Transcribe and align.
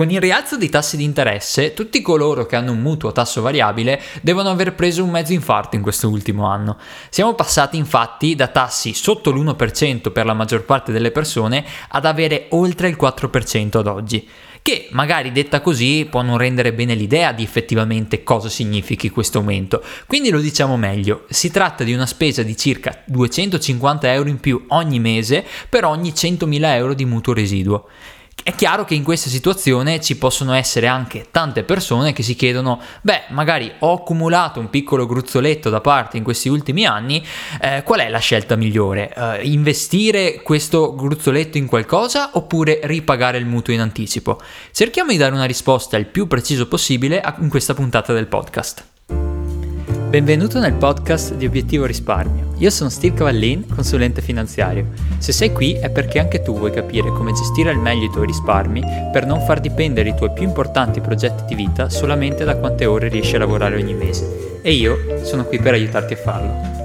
Con 0.00 0.08
il 0.08 0.18
rialzo 0.18 0.56
dei 0.56 0.70
tassi 0.70 0.96
di 0.96 1.04
interesse, 1.04 1.74
tutti 1.74 2.00
coloro 2.00 2.46
che 2.46 2.56
hanno 2.56 2.72
un 2.72 2.80
mutuo 2.80 3.10
a 3.10 3.12
tasso 3.12 3.42
variabile 3.42 4.00
devono 4.22 4.48
aver 4.48 4.74
preso 4.74 5.04
un 5.04 5.10
mezzo 5.10 5.34
infarto 5.34 5.76
in 5.76 5.82
questo 5.82 6.08
ultimo 6.08 6.46
anno. 6.46 6.78
Siamo 7.10 7.34
passati 7.34 7.76
infatti 7.76 8.34
da 8.34 8.46
tassi 8.46 8.94
sotto 8.94 9.30
l'1% 9.30 10.10
per 10.10 10.24
la 10.24 10.32
maggior 10.32 10.64
parte 10.64 10.90
delle 10.90 11.10
persone 11.10 11.66
ad 11.86 12.06
avere 12.06 12.46
oltre 12.52 12.88
il 12.88 12.96
4% 12.98 13.76
ad 13.76 13.86
oggi 13.86 14.26
che 14.62 14.88
magari 14.92 15.32
detta 15.32 15.60
così 15.60 16.06
può 16.10 16.22
non 16.22 16.38
rendere 16.38 16.72
bene 16.72 16.94
l'idea 16.94 17.32
di 17.32 17.42
effettivamente 17.42 18.22
cosa 18.22 18.48
significhi 18.48 19.10
questo 19.10 19.36
aumento. 19.36 19.82
Quindi 20.06 20.30
lo 20.30 20.40
diciamo 20.40 20.78
meglio, 20.78 21.24
si 21.28 21.50
tratta 21.50 21.84
di 21.84 21.92
una 21.92 22.06
spesa 22.06 22.42
di 22.42 22.56
circa 22.56 23.02
250 23.04 24.10
euro 24.10 24.30
in 24.30 24.40
più 24.40 24.64
ogni 24.68 24.98
mese 24.98 25.44
per 25.68 25.84
ogni 25.84 26.12
100.000 26.12 26.64
euro 26.74 26.94
di 26.94 27.04
mutuo 27.04 27.34
residuo. 27.34 27.86
È 28.42 28.54
chiaro 28.54 28.84
che 28.84 28.94
in 28.94 29.02
questa 29.02 29.28
situazione 29.28 30.00
ci 30.00 30.16
possono 30.16 30.54
essere 30.54 30.86
anche 30.86 31.26
tante 31.30 31.62
persone 31.62 32.14
che 32.14 32.22
si 32.22 32.34
chiedono, 32.34 32.80
beh, 33.02 33.24
magari 33.28 33.70
ho 33.80 33.92
accumulato 33.92 34.60
un 34.60 34.70
piccolo 34.70 35.04
gruzzoletto 35.04 35.68
da 35.68 35.82
parte 35.82 36.16
in 36.16 36.24
questi 36.24 36.48
ultimi 36.48 36.86
anni, 36.86 37.24
eh, 37.60 37.82
qual 37.82 38.00
è 38.00 38.08
la 38.08 38.18
scelta 38.18 38.56
migliore? 38.56 39.12
Eh, 39.14 39.46
investire 39.46 40.40
questo 40.42 40.94
gruzzoletto 40.94 41.58
in 41.58 41.66
qualcosa 41.66 42.30
oppure 42.34 42.80
ripagare 42.84 43.36
il 43.36 43.44
mutuo 43.46 43.74
in 43.74 43.80
anticipo? 43.80 44.40
Cerchiamo 44.72 45.10
di 45.10 45.18
dare 45.18 45.34
una 45.34 45.44
risposta 45.44 45.98
il 45.98 46.06
più 46.06 46.26
preciso 46.26 46.66
possibile 46.66 47.22
in 47.40 47.50
questa 47.50 47.74
puntata 47.74 48.14
del 48.14 48.26
podcast. 48.26 48.89
Benvenuto 50.10 50.58
nel 50.58 50.72
podcast 50.72 51.34
di 51.36 51.46
Obiettivo 51.46 51.86
Risparmio. 51.86 52.54
Io 52.56 52.70
sono 52.70 52.90
Steve 52.90 53.14
Cavallin, 53.14 53.64
consulente 53.72 54.20
finanziario. 54.20 54.86
Se 55.18 55.30
sei 55.30 55.52
qui 55.52 55.74
è 55.74 55.88
perché 55.88 56.18
anche 56.18 56.42
tu 56.42 56.58
vuoi 56.58 56.72
capire 56.72 57.10
come 57.10 57.30
gestire 57.30 57.70
al 57.70 57.78
meglio 57.78 58.06
i 58.06 58.10
tuoi 58.10 58.26
risparmi 58.26 58.82
per 59.12 59.24
non 59.24 59.40
far 59.42 59.60
dipendere 59.60 60.08
i 60.08 60.16
tuoi 60.16 60.32
più 60.32 60.42
importanti 60.42 61.00
progetti 61.00 61.44
di 61.44 61.54
vita 61.54 61.88
solamente 61.88 62.42
da 62.42 62.56
quante 62.56 62.86
ore 62.86 63.06
riesci 63.06 63.36
a 63.36 63.38
lavorare 63.38 63.76
ogni 63.76 63.94
mese. 63.94 64.58
E 64.62 64.72
io 64.72 64.98
sono 65.22 65.44
qui 65.44 65.60
per 65.60 65.74
aiutarti 65.74 66.14
a 66.14 66.16
farlo. 66.16 66.79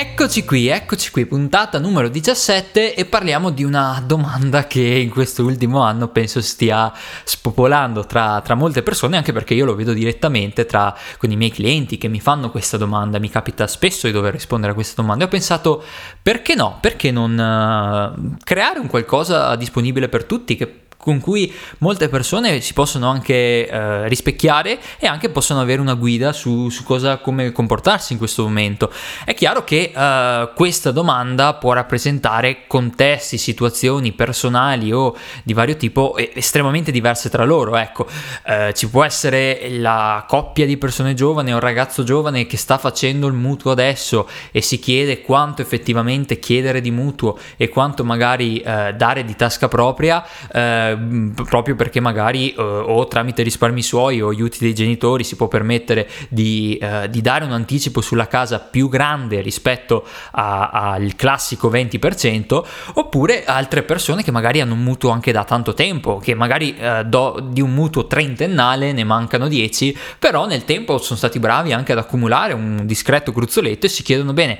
Eccoci 0.00 0.44
qui, 0.44 0.68
eccoci 0.68 1.10
qui, 1.10 1.26
puntata 1.26 1.80
numero 1.80 2.06
17 2.06 2.94
e 2.94 3.04
parliamo 3.04 3.50
di 3.50 3.64
una 3.64 4.00
domanda 4.06 4.64
che 4.68 4.80
in 4.80 5.10
questo 5.10 5.42
ultimo 5.42 5.80
anno 5.80 6.06
penso 6.06 6.40
stia 6.40 6.92
spopolando 7.24 8.06
tra, 8.06 8.40
tra, 8.40 8.54
molte 8.54 8.84
persone, 8.84 9.16
anche 9.16 9.32
perché 9.32 9.54
io 9.54 9.64
lo 9.64 9.74
vedo 9.74 9.92
direttamente 9.92 10.66
tra, 10.66 10.96
con 11.16 11.32
i 11.32 11.36
miei 11.36 11.50
clienti 11.50 11.98
che 11.98 12.06
mi 12.06 12.20
fanno 12.20 12.52
questa 12.52 12.76
domanda, 12.76 13.18
mi 13.18 13.28
capita 13.28 13.66
spesso 13.66 14.06
di 14.06 14.12
dover 14.12 14.34
rispondere 14.34 14.70
a 14.70 14.74
questa 14.76 15.02
domanda. 15.02 15.24
E 15.24 15.26
ho 15.26 15.30
pensato 15.30 15.82
perché 16.22 16.54
no, 16.54 16.78
perché 16.80 17.10
non 17.10 17.32
uh, 17.32 18.36
creare 18.44 18.78
un 18.78 18.86
qualcosa 18.86 19.56
disponibile 19.56 20.08
per 20.08 20.22
tutti 20.22 20.54
che 20.54 20.86
con 20.98 21.20
cui 21.20 21.52
molte 21.78 22.08
persone 22.08 22.60
si 22.60 22.72
possono 22.72 23.08
anche 23.08 23.68
eh, 23.68 24.08
rispecchiare 24.08 24.78
e 24.98 25.06
anche 25.06 25.30
possono 25.30 25.60
avere 25.60 25.80
una 25.80 25.94
guida 25.94 26.32
su, 26.32 26.68
su, 26.68 26.82
cosa, 26.82 27.18
come 27.18 27.52
comportarsi 27.52 28.12
in 28.12 28.18
questo 28.18 28.42
momento. 28.42 28.92
È 29.24 29.32
chiaro 29.32 29.62
che 29.64 29.92
eh, 29.94 30.50
questa 30.54 30.90
domanda 30.90 31.54
può 31.54 31.72
rappresentare 31.72 32.66
contesti, 32.66 33.38
situazioni 33.38 34.12
personali 34.12 34.92
o 34.92 35.16
di 35.44 35.52
vario 35.52 35.76
tipo 35.76 36.16
estremamente 36.16 36.90
diverse 36.90 37.30
tra 37.30 37.44
loro. 37.44 37.76
Ecco, 37.76 38.06
eh, 38.44 38.74
ci 38.74 38.88
può 38.90 39.04
essere 39.04 39.68
la 39.78 40.24
coppia 40.26 40.66
di 40.66 40.76
persone 40.76 41.14
giovani 41.14 41.52
o 41.52 41.54
un 41.54 41.60
ragazzo 41.60 42.02
giovane 42.02 42.46
che 42.46 42.56
sta 42.56 42.76
facendo 42.76 43.28
il 43.28 43.34
mutuo 43.34 43.70
adesso 43.70 44.28
e 44.50 44.60
si 44.60 44.78
chiede 44.80 45.22
quanto 45.22 45.62
effettivamente 45.62 46.38
chiedere 46.40 46.80
di 46.80 46.90
mutuo 46.90 47.38
e 47.56 47.68
quanto 47.68 48.04
magari 48.04 48.58
eh, 48.58 48.94
dare 48.94 49.24
di 49.24 49.36
tasca 49.36 49.68
propria 49.68 50.24
eh, 50.52 50.96
proprio 51.44 51.74
perché 51.74 52.00
magari 52.00 52.52
eh, 52.52 52.60
o 52.62 53.06
tramite 53.06 53.42
risparmi 53.42 53.82
suoi 53.82 54.20
o 54.20 54.28
aiuti 54.28 54.58
dei 54.60 54.74
genitori 54.74 55.24
si 55.24 55.36
può 55.36 55.48
permettere 55.48 56.08
di, 56.28 56.78
eh, 56.80 57.08
di 57.10 57.20
dare 57.20 57.44
un 57.44 57.52
anticipo 57.52 58.00
sulla 58.00 58.26
casa 58.26 58.58
più 58.58 58.88
grande 58.88 59.40
rispetto 59.40 60.06
al 60.30 61.14
classico 61.16 61.70
20%, 61.70 62.64
oppure 62.94 63.44
altre 63.44 63.82
persone 63.82 64.22
che 64.22 64.30
magari 64.30 64.60
hanno 64.60 64.74
un 64.74 64.82
mutuo 64.82 65.10
anche 65.10 65.32
da 65.32 65.44
tanto 65.44 65.74
tempo, 65.74 66.18
che 66.18 66.34
magari 66.34 66.76
eh, 66.76 67.04
do, 67.04 67.38
di 67.50 67.60
un 67.60 67.72
mutuo 67.72 68.06
trentennale 68.06 68.92
ne 68.92 69.04
mancano 69.04 69.48
10, 69.48 69.96
però 70.18 70.46
nel 70.46 70.64
tempo 70.64 70.98
sono 70.98 71.18
stati 71.18 71.38
bravi 71.38 71.72
anche 71.72 71.92
ad 71.92 71.98
accumulare 71.98 72.52
un 72.52 72.82
discreto 72.84 73.32
gruzzoletto 73.32 73.86
e 73.86 73.88
si 73.88 74.02
chiedono 74.02 74.32
bene 74.32 74.58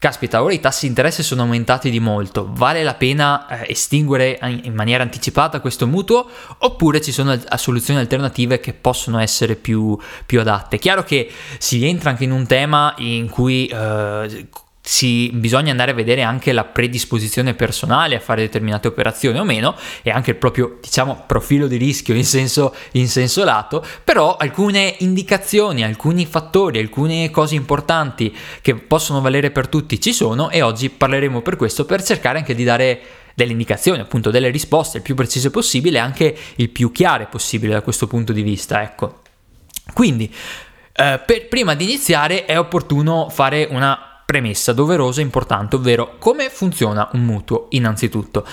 Caspita, 0.00 0.44
ora 0.44 0.52
i 0.52 0.60
tassi 0.60 0.82
di 0.82 0.90
interesse 0.90 1.24
sono 1.24 1.42
aumentati 1.42 1.90
di 1.90 1.98
molto, 1.98 2.48
vale 2.52 2.84
la 2.84 2.94
pena 2.94 3.48
eh, 3.48 3.72
estinguere 3.72 4.38
in 4.62 4.72
maniera 4.72 5.02
anticipata 5.02 5.58
questo 5.60 5.88
mutuo 5.88 6.30
oppure 6.58 7.00
ci 7.00 7.10
sono 7.10 7.36
soluzioni 7.56 7.98
alternative 7.98 8.60
che 8.60 8.74
possono 8.74 9.18
essere 9.18 9.56
più, 9.56 9.98
più 10.24 10.38
adatte? 10.38 10.78
Chiaro 10.78 11.02
che 11.02 11.28
si 11.58 11.84
entra 11.84 12.10
anche 12.10 12.22
in 12.22 12.30
un 12.30 12.46
tema 12.46 12.94
in 12.98 13.28
cui 13.28 13.66
eh, 13.66 14.46
si, 14.88 15.30
bisogna 15.34 15.70
andare 15.70 15.90
a 15.90 15.94
vedere 15.94 16.22
anche 16.22 16.50
la 16.50 16.64
predisposizione 16.64 17.52
personale 17.52 18.16
a 18.16 18.20
fare 18.20 18.40
determinate 18.40 18.88
operazioni 18.88 19.38
o 19.38 19.44
meno 19.44 19.76
e 20.00 20.08
anche 20.08 20.30
il 20.30 20.36
proprio 20.36 20.78
diciamo 20.80 21.24
profilo 21.26 21.66
di 21.66 21.76
rischio 21.76 22.14
in 22.14 22.24
senso, 22.24 22.74
in 22.92 23.06
senso 23.06 23.44
lato 23.44 23.84
però 24.02 24.38
alcune 24.38 24.94
indicazioni 25.00 25.84
alcuni 25.84 26.24
fattori 26.24 26.78
alcune 26.78 27.28
cose 27.30 27.54
importanti 27.54 28.34
che 28.62 28.76
possono 28.76 29.20
valere 29.20 29.50
per 29.50 29.68
tutti 29.68 30.00
ci 30.00 30.14
sono 30.14 30.48
e 30.48 30.62
oggi 30.62 30.88
parleremo 30.88 31.42
per 31.42 31.56
questo 31.56 31.84
per 31.84 32.02
cercare 32.02 32.38
anche 32.38 32.54
di 32.54 32.64
dare 32.64 33.00
delle 33.34 33.52
indicazioni, 33.52 34.00
appunto 34.00 34.30
delle 34.30 34.48
risposte 34.48 34.96
il 34.96 35.02
più 35.04 35.14
precise 35.14 35.50
possibile, 35.50 36.00
anche 36.00 36.36
il 36.56 36.70
più 36.70 36.90
chiare 36.90 37.26
possibile 37.26 37.74
da 37.74 37.82
questo 37.82 38.08
punto 38.08 38.32
di 38.32 38.42
vista, 38.42 38.82
ecco. 38.82 39.20
Quindi, 39.94 40.34
eh, 40.92 41.20
per, 41.24 41.46
prima 41.46 41.76
di 41.76 41.84
iniziare 41.84 42.46
è 42.46 42.58
opportuno 42.58 43.28
fare 43.28 43.68
una 43.70 44.08
premessa 44.28 44.74
doverosa 44.74 45.20
e 45.20 45.24
importante, 45.24 45.76
ovvero 45.76 46.16
come 46.18 46.50
funziona 46.50 47.08
un 47.12 47.24
mutuo 47.24 47.68
innanzitutto. 47.70 48.44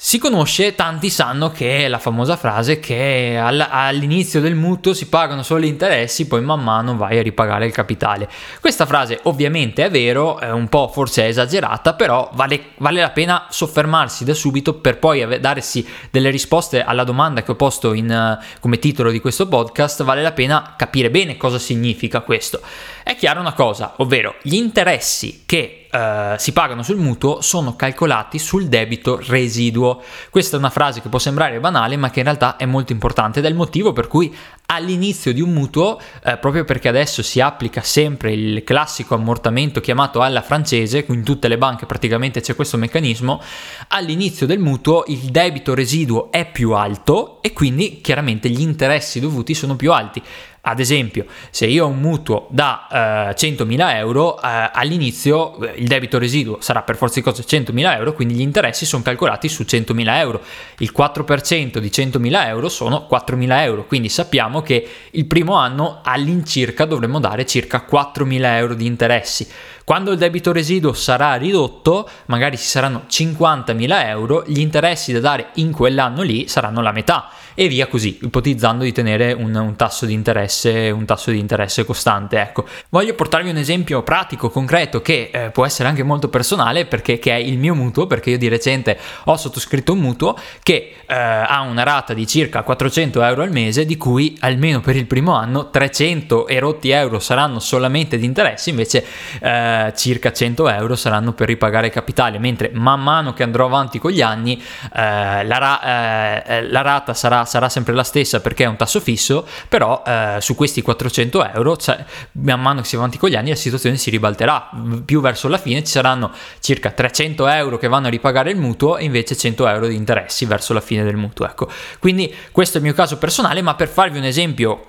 Si 0.00 0.18
conosce, 0.18 0.76
tanti 0.76 1.10
sanno 1.10 1.50
che 1.50 1.84
è 1.84 1.88
la 1.88 1.98
famosa 1.98 2.36
frase 2.36 2.78
che 2.78 3.36
all'inizio 3.36 4.40
del 4.40 4.54
mutuo 4.54 4.94
si 4.94 5.08
pagano 5.08 5.42
solo 5.42 5.60
gli 5.60 5.66
interessi, 5.66 6.28
poi 6.28 6.40
man 6.40 6.62
mano 6.62 6.96
vai 6.96 7.18
a 7.18 7.22
ripagare 7.22 7.66
il 7.66 7.72
capitale. 7.72 8.28
Questa 8.60 8.86
frase 8.86 9.18
ovviamente 9.24 9.84
è 9.84 9.90
vero, 9.90 10.38
è 10.38 10.50
un 10.50 10.68
po' 10.68 10.88
forse 10.88 11.26
esagerata, 11.26 11.94
però 11.94 12.30
vale, 12.34 12.70
vale 12.78 13.00
la 13.00 13.10
pena 13.10 13.46
soffermarsi 13.50 14.24
da 14.24 14.34
subito 14.34 14.74
per 14.74 14.98
poi 14.98 15.40
darsi 15.40 15.86
delle 16.10 16.30
risposte 16.30 16.82
alla 16.82 17.04
domanda 17.04 17.42
che 17.42 17.50
ho 17.50 17.56
posto 17.56 17.92
in, 17.92 18.38
come 18.60 18.78
titolo 18.78 19.10
di 19.10 19.20
questo 19.20 19.48
podcast, 19.48 20.04
vale 20.04 20.22
la 20.22 20.32
pena 20.32 20.74
capire 20.76 21.10
bene 21.10 21.36
cosa 21.36 21.58
significa 21.58 22.20
questo. 22.20 22.60
È 23.08 23.16
chiara 23.16 23.40
una 23.40 23.54
cosa, 23.54 23.94
ovvero 23.96 24.34
gli 24.42 24.56
interessi 24.56 25.44
che 25.46 25.86
eh, 25.90 26.34
si 26.36 26.52
pagano 26.52 26.82
sul 26.82 26.98
mutuo 26.98 27.40
sono 27.40 27.74
calcolati 27.74 28.38
sul 28.38 28.66
debito 28.68 29.18
residuo. 29.26 30.02
Questa 30.28 30.56
è 30.56 30.58
una 30.58 30.68
frase 30.68 31.00
che 31.00 31.08
può 31.08 31.18
sembrare 31.18 31.58
banale, 31.58 31.96
ma 31.96 32.10
che 32.10 32.18
in 32.18 32.26
realtà 32.26 32.56
è 32.56 32.66
molto 32.66 32.92
importante 32.92 33.38
ed 33.38 33.46
è 33.46 33.48
il 33.48 33.54
motivo 33.54 33.94
per 33.94 34.08
cui 34.08 34.36
all'inizio 34.66 35.32
di 35.32 35.40
un 35.40 35.54
mutuo, 35.54 35.98
eh, 36.22 36.36
proprio 36.36 36.64
perché 36.64 36.88
adesso 36.88 37.22
si 37.22 37.40
applica 37.40 37.80
sempre 37.80 38.34
il 38.34 38.62
classico 38.62 39.14
ammortamento 39.14 39.80
chiamato 39.80 40.20
alla 40.20 40.42
francese, 40.42 41.06
in 41.08 41.24
tutte 41.24 41.48
le 41.48 41.56
banche 41.56 41.86
praticamente 41.86 42.42
c'è 42.42 42.54
questo 42.54 42.76
meccanismo, 42.76 43.40
all'inizio 43.88 44.46
del 44.46 44.58
mutuo 44.58 45.04
il 45.06 45.30
debito 45.30 45.72
residuo 45.72 46.30
è 46.30 46.44
più 46.44 46.72
alto 46.72 47.40
e 47.40 47.54
quindi 47.54 48.02
chiaramente 48.02 48.50
gli 48.50 48.60
interessi 48.60 49.18
dovuti 49.18 49.54
sono 49.54 49.76
più 49.76 49.94
alti. 49.94 50.22
Ad 50.68 50.80
esempio, 50.80 51.24
se 51.48 51.64
io 51.64 51.86
ho 51.86 51.88
un 51.88 51.98
mutuo 51.98 52.46
da 52.50 53.30
eh, 53.30 53.34
100.000 53.34 53.96
euro, 53.96 54.36
eh, 54.36 54.70
all'inizio 54.70 55.58
eh, 55.62 55.72
il 55.78 55.88
debito 55.88 56.18
residuo 56.18 56.58
sarà 56.60 56.82
per 56.82 56.96
forza 56.98 57.14
di 57.14 57.22
cose 57.22 57.42
100.000 57.42 57.96
euro, 57.96 58.12
quindi 58.12 58.34
gli 58.34 58.42
interessi 58.42 58.84
sono 58.84 59.02
calcolati 59.02 59.48
su 59.48 59.62
100.000 59.62 60.18
euro. 60.18 60.42
Il 60.78 60.92
4% 60.94 61.78
di 61.78 61.88
100.000 61.88 62.46
euro 62.48 62.68
sono 62.68 63.08
4.000 63.10 63.62
euro, 63.62 63.86
quindi 63.86 64.10
sappiamo 64.10 64.60
che 64.60 64.86
il 65.12 65.24
primo 65.24 65.54
anno 65.54 66.00
all'incirca 66.04 66.84
dovremmo 66.84 67.18
dare 67.18 67.46
circa 67.46 67.86
4.000 67.90 68.44
euro 68.44 68.74
di 68.74 68.84
interessi. 68.84 69.48
Quando 69.88 70.12
il 70.12 70.18
debito 70.18 70.52
residuo 70.52 70.92
sarà 70.92 71.36
ridotto, 71.36 72.06
magari 72.26 72.58
ci 72.58 72.66
saranno 72.66 73.04
50.000 73.08 74.06
euro, 74.06 74.44
gli 74.46 74.60
interessi 74.60 75.14
da 75.14 75.20
dare 75.20 75.46
in 75.54 75.72
quell'anno 75.72 76.20
lì 76.20 76.46
saranno 76.46 76.82
la 76.82 76.92
metà 76.92 77.30
e 77.54 77.68
via 77.68 77.86
così, 77.86 78.18
ipotizzando 78.22 78.84
di 78.84 78.92
tenere 78.92 79.32
un, 79.32 79.52
un 79.52 79.74
tasso 79.76 80.06
di 80.06 80.12
interesse 80.12 80.90
un 80.90 81.06
tasso 81.06 81.30
di 81.30 81.38
interesse 81.38 81.84
costante. 81.86 82.38
Ecco, 82.38 82.66
voglio 82.90 83.14
portarvi 83.14 83.48
un 83.48 83.56
esempio 83.56 84.02
pratico, 84.02 84.50
concreto, 84.50 85.00
che 85.00 85.30
eh, 85.32 85.50
può 85.50 85.64
essere 85.64 85.88
anche 85.88 86.02
molto 86.02 86.28
personale, 86.28 86.84
perché 86.84 87.18
è 87.18 87.32
il 87.32 87.58
mio 87.58 87.74
mutuo, 87.74 88.06
perché 88.06 88.30
io 88.30 88.38
di 88.38 88.46
recente 88.46 88.96
ho 89.24 89.36
sottoscritto 89.36 89.94
un 89.94 90.00
mutuo 90.00 90.36
che 90.62 90.96
eh, 91.04 91.14
ha 91.14 91.62
una 91.62 91.82
rata 91.82 92.12
di 92.12 92.26
circa 92.26 92.62
400 92.62 93.22
euro 93.22 93.42
al 93.42 93.50
mese, 93.50 93.86
di 93.86 93.96
cui 93.96 94.36
almeno 94.40 94.80
per 94.80 94.94
il 94.94 95.06
primo 95.06 95.32
anno 95.32 95.70
300 95.70 96.46
e 96.46 96.58
rotti 96.60 96.90
euro 96.90 97.18
saranno 97.18 97.58
solamente 97.58 98.18
di 98.18 98.26
interessi, 98.26 98.70
invece 98.70 99.04
eh, 99.40 99.77
circa 99.94 100.32
100 100.32 100.68
euro 100.68 100.96
saranno 100.96 101.32
per 101.32 101.46
ripagare 101.46 101.90
capitale, 101.90 102.38
mentre 102.38 102.70
man 102.72 103.02
mano 103.02 103.32
che 103.32 103.42
andrò 103.42 103.66
avanti 103.66 103.98
con 103.98 104.10
gli 104.10 104.22
anni 104.22 104.60
eh, 104.94 105.44
la, 105.44 105.58
ra- 105.58 106.44
eh, 106.44 106.68
la, 106.68 106.80
rata 106.82 107.14
sarà, 107.14 107.44
sarà, 107.44 107.68
sempre 107.68 107.94
la 107.94 108.04
stessa 108.04 108.40
perché 108.40 108.64
è 108.64 108.66
un 108.66 108.76
tasso 108.76 109.00
fisso, 109.00 109.46
però 109.68 110.02
eh, 110.06 110.36
su 110.40 110.54
questi 110.54 110.82
400 110.82 111.52
euro, 111.52 111.76
cioè, 111.76 112.04
man 112.32 112.60
mano 112.60 112.80
che 112.80 112.86
si 112.86 112.94
va 112.94 113.02
avanti 113.02 113.18
con 113.18 113.28
gli 113.28 113.36
anni, 113.36 113.50
la 113.50 113.56
situazione 113.56 113.96
si 113.96 114.10
ribalterà, 114.10 114.70
più 115.04 115.20
verso 115.20 115.48
la 115.48 115.58
fine 115.58 115.82
ci 115.84 115.92
saranno 115.92 116.30
circa 116.60 116.90
300 116.90 117.46
euro 117.48 117.78
che 117.78 117.88
vanno 117.88 118.06
a 118.06 118.10
ripagare 118.10 118.50
il 118.50 118.56
mutuo 118.56 118.96
e 118.96 119.04
invece 119.04 119.36
100 119.36 119.68
euro 119.68 119.86
di 119.86 119.94
interessi 119.94 120.44
verso 120.44 120.72
la 120.72 120.80
fine 120.80 121.04
del 121.04 121.16
mutuo. 121.16 121.46
Ecco. 121.46 121.68
Quindi 121.98 122.34
questo 122.52 122.76
è 122.76 122.80
il 122.80 122.86
mio 122.86 122.94
caso 122.94 123.18
personale, 123.18 123.62
ma 123.62 123.74
per 123.74 123.88
farvi 123.88 124.18
un 124.18 124.24
esempio 124.24 124.86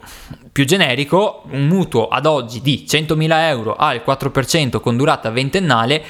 più 0.51 0.65
generico, 0.65 1.43
un 1.51 1.67
mutuo 1.67 2.07
ad 2.07 2.25
oggi 2.25 2.61
di 2.61 2.85
100.000 2.87 3.27
euro 3.49 3.75
al 3.75 4.01
4% 4.05 4.78
con 4.79 4.97
durata 4.97 5.29
ventennale 5.29 6.03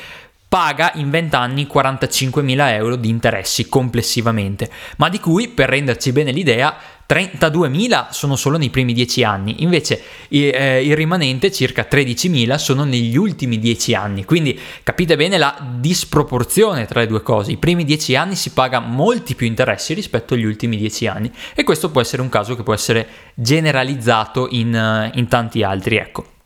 paga 0.50 0.92
in 0.96 1.12
20 1.12 1.36
anni 1.36 1.68
45.000 1.72 2.72
euro 2.74 2.96
di 2.96 3.08
interessi 3.08 3.70
complessivamente, 3.70 4.70
ma 4.98 5.08
di 5.08 5.20
cui, 5.20 5.48
per 5.48 5.70
renderci 5.70 6.12
bene 6.12 6.32
l'idea, 6.32 6.76
32.000 7.08 8.08
sono 8.10 8.36
solo 8.36 8.58
nei 8.58 8.72
primi 8.72 8.94
10 8.94 9.24
anni, 9.24 9.62
invece 9.64 10.02
eh, 10.28 10.84
il 10.84 10.96
rimanente, 10.96 11.52
circa 11.52 11.88
13.000, 11.90 12.56
sono 12.56 12.84
negli 12.84 13.16
ultimi 13.16 13.60
10 13.60 13.94
anni. 13.94 14.26
Quindi 14.26 14.60
capite 14.82 15.16
bene 15.16 15.38
la 15.38 15.56
disproporzione 15.78 16.86
tra 16.86 17.00
le 17.00 17.08
due 17.08 17.22
cose. 17.22 17.52
I 17.52 17.58
primi 17.58 17.86
10 17.86 18.16
anni 18.16 18.36
si 18.36 18.50
paga 18.50 18.80
molti 18.80 19.36
più 19.36 19.46
interessi 19.46 19.94
rispetto 19.94 20.34
agli 20.34 20.46
ultimi 20.46 20.78
10 20.78 21.08
anni 21.08 21.32
e 21.54 21.64
questo 21.64 21.92
può 21.92 22.02
essere 22.02 22.24
un 22.24 22.30
caso 22.30 22.56
che 22.56 22.64
può 22.64 22.74
essere 22.74 23.08
generalizzato 23.36 24.48
in, 24.50 25.12
in 25.14 25.28
tanti 25.28 25.62
altri. 25.62 25.98
Ecco. 25.98 26.39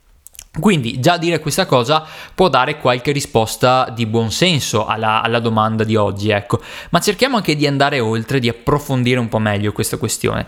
Quindi 0.60 1.00
già 1.00 1.18
dire 1.18 1.40
questa 1.40 1.66
cosa 1.66 2.06
può 2.36 2.48
dare 2.48 2.78
qualche 2.78 3.12
risposta 3.12 3.90
di 3.90 4.06
buon 4.06 4.32
senso 4.32 4.86
alla, 4.86 5.24
alla, 5.24 5.40
domanda 5.40 5.84
di 5.84 5.96
oggi, 5.96 6.30
ecco. 6.30 6.62
Ma 6.92 7.00
cerchiamo 7.00 7.38
anche 7.38 7.56
di 7.56 7.66
andare 7.66 8.00
oltre, 8.00 8.40
di 8.40 8.50
approfondire 8.50 9.20
un 9.20 9.30
po' 9.30 9.40
meglio 9.40 9.72
questa 9.72 9.98
questione 9.98 10.46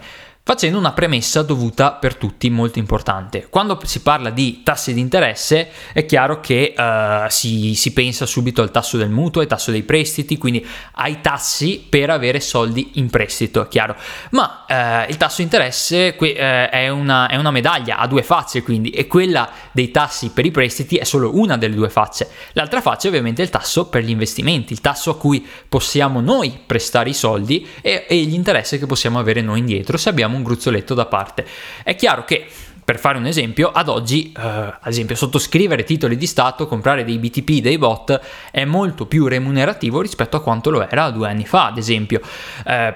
facendo 0.48 0.78
una 0.78 0.94
premessa 0.94 1.42
dovuta 1.42 1.94
per 1.94 2.18
tutti 2.18 2.52
molto 2.52 2.78
importante. 2.78 3.48
Quando 3.50 3.80
si 3.84 4.02
parla 4.02 4.30
di 4.30 4.62
tassi 4.62 4.94
di 4.94 5.00
interesse 5.00 5.70
è 5.92 6.06
chiaro 6.06 6.40
che 6.40 6.76
uh, 6.78 7.28
si, 7.30 7.74
si, 7.74 7.94
pensa 7.94 8.28
subito 8.28 8.62
al 8.62 8.70
tasso 8.70 8.96
del 8.98 9.10
mutuo, 9.10 9.42
al 9.42 9.48
tasso 9.48 9.72
dei 9.72 9.82
prestiti, 9.82 10.38
quindi 10.38 10.64
ai 10.98 11.20
tassi 11.20 11.84
per 11.90 12.12
avere 12.12 12.40
soldi 12.40 12.92
in 12.94 13.10
prestito, 13.10 13.64
è 13.64 13.68
chiaro. 13.68 13.96
Ma 14.32 14.66
uh, 14.70 15.10
il 15.10 15.18
tasso 15.18 15.38
di 15.38 15.44
interesse 15.46 16.14
que- 16.14 16.34
uh, 16.34 16.70
è, 16.70 16.90
una, 16.90 17.28
è, 17.28 17.38
una, 17.38 17.50
medaglia, 17.50 17.98
ha 17.98 18.06
due 18.06 18.22
facce 18.22 18.62
quindi, 18.62 18.92
e 18.92 19.08
quella 19.08 19.50
dei 19.72 19.90
tassi 19.90 20.30
per 20.30 20.46
i 20.46 20.52
prestiti 20.52 20.98
è 20.98 21.06
solo 21.06 21.36
una 21.40 21.58
delle 21.58 21.74
due 21.74 21.90
facce. 21.90 22.30
L'altra 22.52 22.82
faccia 22.82 23.08
è 23.08 23.10
ovviamente 23.10 23.42
il 23.42 23.50
tasso 23.50 23.88
per 23.88 24.04
gli 24.04 24.12
investimenti, 24.12 24.74
il 24.74 24.82
tasso 24.82 25.10
a 25.10 25.18
cui 25.18 25.44
possiamo 25.68 26.22
noi 26.22 26.56
prestare 26.64 27.10
i 27.10 27.16
soldi 27.16 27.68
e, 27.82 28.06
e 28.08 28.16
gli 28.18 28.36
interessi 28.36 28.78
che 28.78 28.86
possiamo 28.86 29.18
avere 29.18 29.42
noi 29.42 29.58
indietro 29.58 29.98
se 29.98 30.10
abbiamo 30.10 30.34
un 30.36 30.44
gruzzoletto 30.44 30.94
da 30.94 31.06
parte. 31.06 31.46
È 31.84 31.96
chiaro 31.96 32.26
che 32.26 32.48
per 32.86 33.00
fare 33.00 33.18
un 33.18 33.26
esempio, 33.26 33.72
ad 33.72 33.90
oggi, 33.90 34.32
eh, 34.32 34.40
ad 34.40 34.78
esempio, 34.84 35.16
sottoscrivere 35.16 35.84
titoli 35.84 36.18
di 36.18 36.28
Stato, 36.28 36.68
comprare 36.68 37.04
dei 37.04 37.18
BTP, 37.18 37.60
dei 37.60 37.80
bot, 37.80 38.22
è 38.52 38.64
molto 38.64 39.08
più 39.08 39.26
remunerativo 39.26 40.02
rispetto 40.02 40.38
a 40.38 40.42
quanto 40.42 40.70
lo 40.70 40.88
era 40.88 41.10
due 41.10 41.28
anni 41.28 41.46
fa, 41.46 41.66
ad 41.66 41.78
esempio. 41.78 42.22
Eh, 42.64 42.94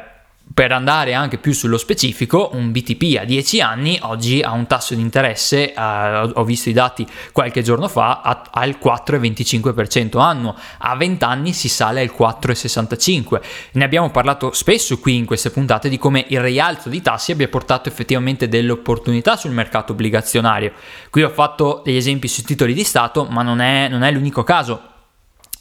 per 0.51 0.71
andare 0.71 1.13
anche 1.13 1.37
più 1.37 1.53
sullo 1.53 1.77
specifico, 1.77 2.49
un 2.53 2.71
BTP 2.71 3.17
a 3.19 3.23
10 3.23 3.61
anni 3.61 3.99
oggi 4.01 4.41
ha 4.41 4.51
un 4.51 4.67
tasso 4.67 4.95
di 4.95 5.01
interesse, 5.01 5.73
eh, 5.73 6.31
ho 6.33 6.43
visto 6.43 6.69
i 6.69 6.73
dati 6.73 7.07
qualche 7.31 7.61
giorno 7.61 7.87
fa, 7.87 8.21
al 8.51 8.77
4,25% 8.81 10.19
annuo, 10.19 10.55
a 10.79 10.95
20 10.95 11.23
anni 11.23 11.53
si 11.53 11.69
sale 11.69 12.01
al 12.01 12.13
4,65%. 12.17 13.41
Ne 13.73 13.83
abbiamo 13.83 14.09
parlato 14.09 14.51
spesso 14.51 14.99
qui 14.99 15.15
in 15.15 15.25
queste 15.25 15.51
puntate 15.51 15.87
di 15.87 15.97
come 15.97 16.25
il 16.29 16.41
rialzo 16.41 16.89
di 16.89 17.01
tassi 17.01 17.31
abbia 17.31 17.47
portato 17.47 17.87
effettivamente 17.87 18.47
delle 18.47 18.71
opportunità 18.71 19.35
sul 19.35 19.51
mercato 19.51 19.93
obbligazionario. 19.93 20.73
Qui 21.09 21.23
ho 21.23 21.29
fatto 21.29 21.81
degli 21.85 21.97
esempi 21.97 22.27
sui 22.27 22.43
titoli 22.43 22.73
di 22.73 22.83
Stato, 22.83 23.25
ma 23.25 23.43
non 23.43 23.61
è, 23.61 23.87
non 23.87 24.03
è 24.03 24.11
l'unico 24.11 24.43
caso 24.43 24.88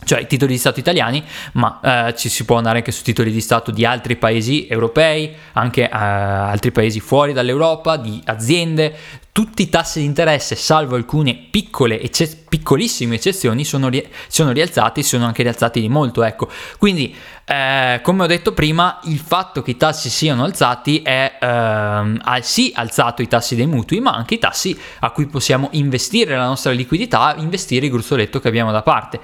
cioè 0.04 0.26
titoli 0.26 0.52
di 0.52 0.58
Stato 0.58 0.78
italiani, 0.78 1.22
ma 1.54 1.80
eh, 1.82 2.14
ci 2.16 2.28
si 2.28 2.44
può 2.44 2.56
andare 2.56 2.78
anche 2.78 2.92
su 2.92 3.02
titoli 3.02 3.32
di 3.32 3.40
Stato 3.40 3.70
di 3.70 3.84
altri 3.84 4.16
paesi 4.16 4.66
europei, 4.66 5.34
anche 5.52 5.82
eh, 5.82 5.88
altri 5.90 6.70
paesi 6.70 7.00
fuori 7.00 7.32
dall'Europa, 7.32 7.96
di 7.96 8.20
aziende. 8.24 8.96
Tutti 9.32 9.62
i 9.62 9.68
tassi 9.68 10.00
di 10.00 10.04
interesse, 10.04 10.56
salvo 10.56 10.96
alcune 10.96 11.34
piccole, 11.50 12.00
ecce- 12.00 12.44
piccolissime 12.48 13.16
eccezioni, 13.16 13.64
sono, 13.64 13.88
ri- 13.88 14.06
sono 14.26 14.50
rialzati, 14.50 15.02
sono 15.02 15.26
anche 15.26 15.42
rialzati 15.42 15.80
di 15.80 15.88
molto. 15.88 16.22
Ecco. 16.24 16.48
Quindi, 16.76 17.14
eh, 17.44 18.00
come 18.02 18.24
ho 18.24 18.26
detto 18.26 18.52
prima, 18.52 18.98
il 19.04 19.18
fatto 19.18 19.62
che 19.62 19.72
i 19.72 19.76
tassi 19.76 20.10
siano 20.10 20.42
alzati 20.42 21.02
è 21.02 21.38
ehm, 21.40 22.40
sì 22.40 22.72
alzato 22.74 23.22
i 23.22 23.28
tassi 23.28 23.54
dei 23.54 23.66
mutui, 23.66 24.00
ma 24.00 24.12
anche 24.12 24.34
i 24.34 24.38
tassi 24.38 24.76
a 25.00 25.10
cui 25.10 25.26
possiamo 25.26 25.68
investire 25.72 26.36
la 26.36 26.46
nostra 26.46 26.72
liquidità, 26.72 27.34
investire 27.38 27.86
il 27.86 27.92
gruzzoletto 27.92 28.40
che 28.40 28.48
abbiamo 28.48 28.72
da 28.72 28.82
parte. 28.82 29.20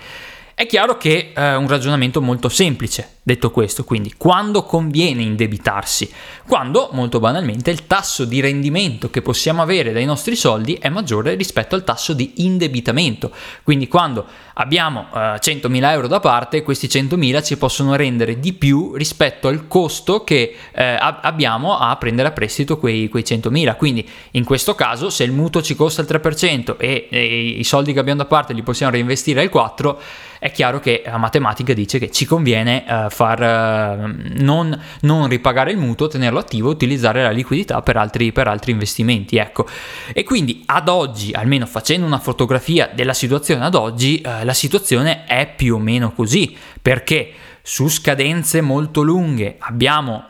È 0.57 0.67
chiaro 0.67 0.97
che 0.97 1.33
è 1.33 1.41
eh, 1.41 1.55
un 1.57 1.67
ragionamento 1.67 2.23
molto 2.23 2.49
semplice, 2.49 3.17
detto 3.25 3.51
questo, 3.51 3.83
quindi 3.83 4.15
quando 4.17 4.63
conviene 4.63 5.21
indebitarsi? 5.21 6.09
Quando, 6.47 6.91
molto 6.93 7.19
banalmente, 7.19 7.73
il 7.73 7.89
tasso 7.89 8.25
di 8.25 8.39
rendimento 8.39 9.11
che 9.11 9.21
possiamo 9.21 9.63
avere 9.63 9.93
dai 9.93 10.05
nostri 10.05 10.37
soldi 10.37 10.75
è 10.75 10.89
maggiore 10.91 11.35
rispetto 11.35 11.75
al 11.75 11.83
tasso 11.83 12.13
di 12.13 12.35
indebitamento. 12.37 13.33
Quindi 13.65 13.89
quando 13.89 14.27
abbiamo 14.55 15.09
eh, 15.13 15.19
100.000 15.41 15.91
euro 15.91 16.07
da 16.07 16.21
parte, 16.21 16.63
questi 16.63 16.87
100.000 16.87 17.43
ci 17.43 17.57
possono 17.57 17.97
rendere 17.97 18.39
di 18.39 18.53
più 18.53 18.95
rispetto 18.95 19.49
al 19.49 19.67
costo 19.67 20.23
che 20.23 20.55
eh, 20.73 20.97
abbiamo 21.01 21.77
a 21.77 21.97
prendere 21.97 22.29
a 22.29 22.31
prestito 22.31 22.79
quei, 22.79 23.09
quei 23.09 23.25
100.000. 23.25 23.77
Quindi 23.77 24.09
in 24.33 24.45
questo 24.45 24.77
caso, 24.77 25.11
se 25.11 25.25
il 25.25 25.33
mutuo 25.33 25.63
ci 25.63 25.75
costa 25.75 26.01
il 26.01 26.07
3% 26.09 26.77
e, 26.79 27.09
e 27.11 27.25
i 27.59 27.65
soldi 27.65 27.93
che 27.93 27.99
abbiamo 27.99 28.23
da 28.23 28.27
parte 28.27 28.53
li 28.53 28.63
possiamo 28.63 28.93
reinvestire 28.93 29.41
al 29.41 29.51
4%, 29.53 29.97
è 30.45 30.51
chiaro 30.51 30.79
che 30.79 31.03
la 31.07 31.17
matematica 31.17 31.73
dice 31.73 31.99
che 31.99 32.11
ci 32.11 32.27
conviene 32.27 32.85
uh, 32.87 33.09
far, 33.09 33.41
uh, 33.41 34.15
non, 34.43 34.79
non, 35.01 35.27
ripagare 35.27 35.71
il 35.71 35.79
mutuo, 35.79 36.07
tenerlo 36.07 36.39
attivo, 36.39 36.69
utilizzare 36.69 37.23
la 37.23 37.31
liquidità 37.31 37.81
per 37.81 37.97
altri, 37.97 38.31
per 38.31 38.47
altri 38.47 38.73
investimenti. 38.73 39.39
Ecco. 39.39 39.67
E 40.13 40.23
quindi 40.23 40.63
ad 40.67 40.91
oggi, 40.91 41.33
almeno 41.33 41.65
facendo 41.65 42.05
una 42.05 42.19
fotografia 42.19 42.91
della 42.93 43.15
situazione 43.15 43.65
ad 43.65 43.75
oggi, 43.75 44.23
uh, 44.23 44.45
la 44.45 44.53
situazione 44.53 45.25
è 45.25 45.51
più 45.57 45.77
o 45.77 45.79
meno 45.79 46.13
così, 46.13 46.55
perché 46.83 47.33
su 47.63 47.89
scadenze 47.89 48.61
molto 48.61 49.01
lunghe 49.01 49.57
abbiamo 49.61 50.27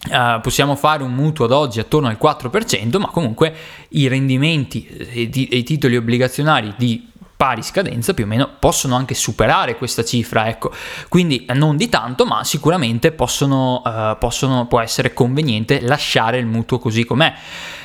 Uh, 0.00 0.40
possiamo 0.40 0.76
fare 0.76 1.02
un 1.02 1.12
mutuo 1.12 1.44
ad 1.44 1.50
oggi 1.50 1.80
attorno 1.80 2.06
al 2.06 2.16
4%, 2.22 2.98
ma 2.98 3.08
comunque 3.08 3.52
i 3.90 4.06
rendimenti 4.06 4.86
e 4.86 5.28
i 5.32 5.62
titoli 5.64 5.96
obbligazionari 5.96 6.72
di 6.78 7.08
pari 7.38 7.62
scadenza 7.62 8.14
più 8.14 8.24
o 8.24 8.26
meno 8.26 8.50
possono 8.58 8.96
anche 8.96 9.14
superare 9.14 9.76
questa 9.76 10.04
cifra, 10.04 10.48
ecco. 10.48 10.72
Quindi 11.08 11.46
non 11.54 11.76
di 11.76 11.88
tanto, 11.88 12.26
ma 12.26 12.42
sicuramente 12.42 13.12
possono, 13.12 13.80
uh, 13.84 14.18
possono, 14.18 14.66
può 14.66 14.80
essere 14.80 15.14
conveniente 15.14 15.80
lasciare 15.80 16.38
il 16.38 16.46
mutuo 16.46 16.80
così 16.80 17.04
com'è. 17.04 17.32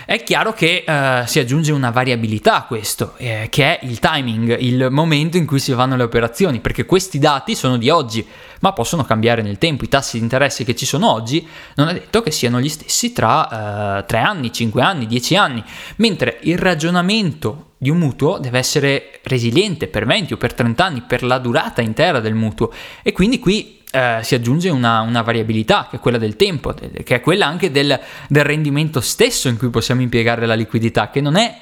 È 0.06 0.24
chiaro 0.24 0.54
che 0.54 0.84
uh, 0.88 1.28
si 1.28 1.38
aggiunge 1.38 1.72
una 1.72 1.92
variabilità 1.92 2.56
a 2.56 2.64
questo, 2.64 3.14
eh, 3.18 3.48
che 3.52 3.78
è 3.78 3.86
il 3.86 4.00
timing, 4.00 4.58
il 4.60 4.88
momento 4.90 5.38
in 5.38 5.46
cui 5.46 5.60
si 5.60 5.72
fanno 5.74 5.96
le 5.96 6.04
operazioni, 6.04 6.60
perché 6.60 6.86
questi 6.86 7.20
dati 7.20 7.54
sono 7.54 7.78
di 7.78 7.92
oggi, 7.92 8.26
ma 8.62 8.74
possono 8.74 9.04
cambiare 9.04 9.44
nel 9.44 9.60
tempo. 9.60 9.84
I 9.84 9.88
tassi 9.88 10.18
di 10.18 10.24
interesse 10.24 10.64
che 10.64 10.76
ci 10.76 10.88
sono 10.88 11.12
oggi 11.12 11.48
non 11.76 11.90
è 11.90 11.94
detto 11.94 12.24
che 12.24 12.32
siano 12.32 12.60
gli 12.60 12.70
stessi 12.70 13.14
tra 13.14 14.00
uh, 14.00 14.04
3 14.04 14.18
anni, 14.18 14.52
5 14.52 14.82
anni, 14.82 15.06
10 15.06 15.36
anni, 15.36 15.64
mentre 15.98 16.40
il 16.42 16.58
ragionamento 16.58 17.73
di 17.84 17.90
un 17.90 17.98
mutuo 17.98 18.38
deve 18.38 18.60
essere 18.60 19.20
resiliente 19.24 19.88
per 19.88 20.06
20 20.06 20.34
o 20.34 20.38
per 20.38 20.54
30 20.54 20.86
anni, 20.86 21.04
per 21.06 21.22
la 21.22 21.38
durata 21.38 21.82
intera 21.82 22.22
del 22.22 22.34
mutuo. 22.34 22.72
E 23.04 23.12
quindi 23.12 23.40
qui 23.40 23.82
eh, 23.92 24.20
si 24.24 24.36
aggiunge 24.36 24.70
una, 24.70 25.02
una, 25.02 25.22
variabilità, 25.22 25.88
che 25.90 25.98
è 25.98 26.00
quella 26.00 26.18
del 26.18 26.38
tempo, 26.38 26.74
che 26.74 27.16
è 27.16 27.20
quella 27.20 27.46
anche 27.46 27.72
del, 27.72 28.00
del 28.30 28.44
rendimento 28.46 29.02
stesso 29.02 29.50
in 29.50 29.58
cui 29.58 29.70
possiamo 29.70 30.02
impiegare 30.02 30.46
la 30.46 30.54
liquidità, 30.54 31.10
che 31.10 31.20
non 31.20 31.36
è 31.36 31.54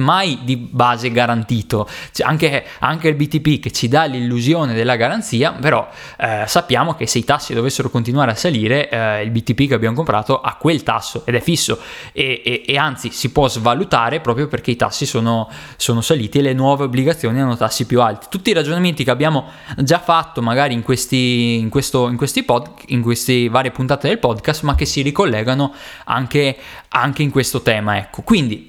mai 0.00 0.40
di 0.42 0.56
base 0.56 1.10
garantito. 1.12 1.88
Cioè, 2.12 2.26
anche, 2.26 2.64
anche, 2.80 3.08
il 3.08 3.14
BTP 3.14 3.60
che 3.60 3.70
ci 3.70 3.88
dà 3.88 4.04
l'illusione 4.04 4.74
della 4.74 4.96
garanzia, 4.96 5.52
però 5.52 5.88
eh, 6.18 6.44
sappiamo 6.46 6.94
che 6.94 7.06
se 7.06 7.18
i 7.18 7.24
tassi 7.24 7.54
dovessero 7.54 7.90
continuare 7.90 8.32
a 8.32 8.34
salire, 8.34 8.88
eh, 8.88 9.22
il 9.22 9.30
BTP 9.30 9.68
che 9.68 9.74
abbiamo 9.74 9.94
comprato 9.94 10.40
ha 10.40 10.56
quel 10.56 10.82
tasso 10.82 11.22
ed 11.26 11.34
è 11.34 11.40
fisso 11.40 11.78
e, 12.12 12.42
e, 12.44 12.62
e 12.66 12.76
anzi 12.76 13.10
si 13.10 13.30
può 13.30 13.48
svalutare 13.48 14.20
proprio 14.20 14.48
perché 14.48 14.70
i 14.70 14.76
tassi 14.76 15.06
sono, 15.06 15.48
sono 15.76 16.00
saliti 16.00 16.38
e 16.38 16.42
le 16.42 16.52
nuove 16.52 16.84
obbligazioni 16.84 17.40
hanno 17.40 17.56
tassi 17.56 17.86
più 17.86 18.00
alti. 18.00 18.26
Tutti 18.30 18.50
i 18.50 18.52
ragionamenti 18.52 19.04
che 19.04 19.10
abbiamo 19.10 19.46
già 19.78 19.98
fatto 19.98 20.42
magari 20.42 20.74
in 20.74 20.82
questi, 20.82 21.58
in 21.58 21.68
questo, 21.68 22.08
in 22.08 22.16
questi, 22.16 22.42
pod, 22.42 22.70
in 22.86 23.02
queste 23.02 23.48
varie 23.48 23.70
puntate 23.70 24.08
del 24.08 24.18
podcast, 24.18 24.62
ma 24.62 24.74
che 24.74 24.84
si 24.84 25.02
ricollegano 25.02 25.72
anche, 26.04 26.56
anche 26.88 27.22
in 27.22 27.30
questo 27.30 27.62
tema. 27.62 27.98
Ecco. 27.98 28.22
Quindi 28.22 28.68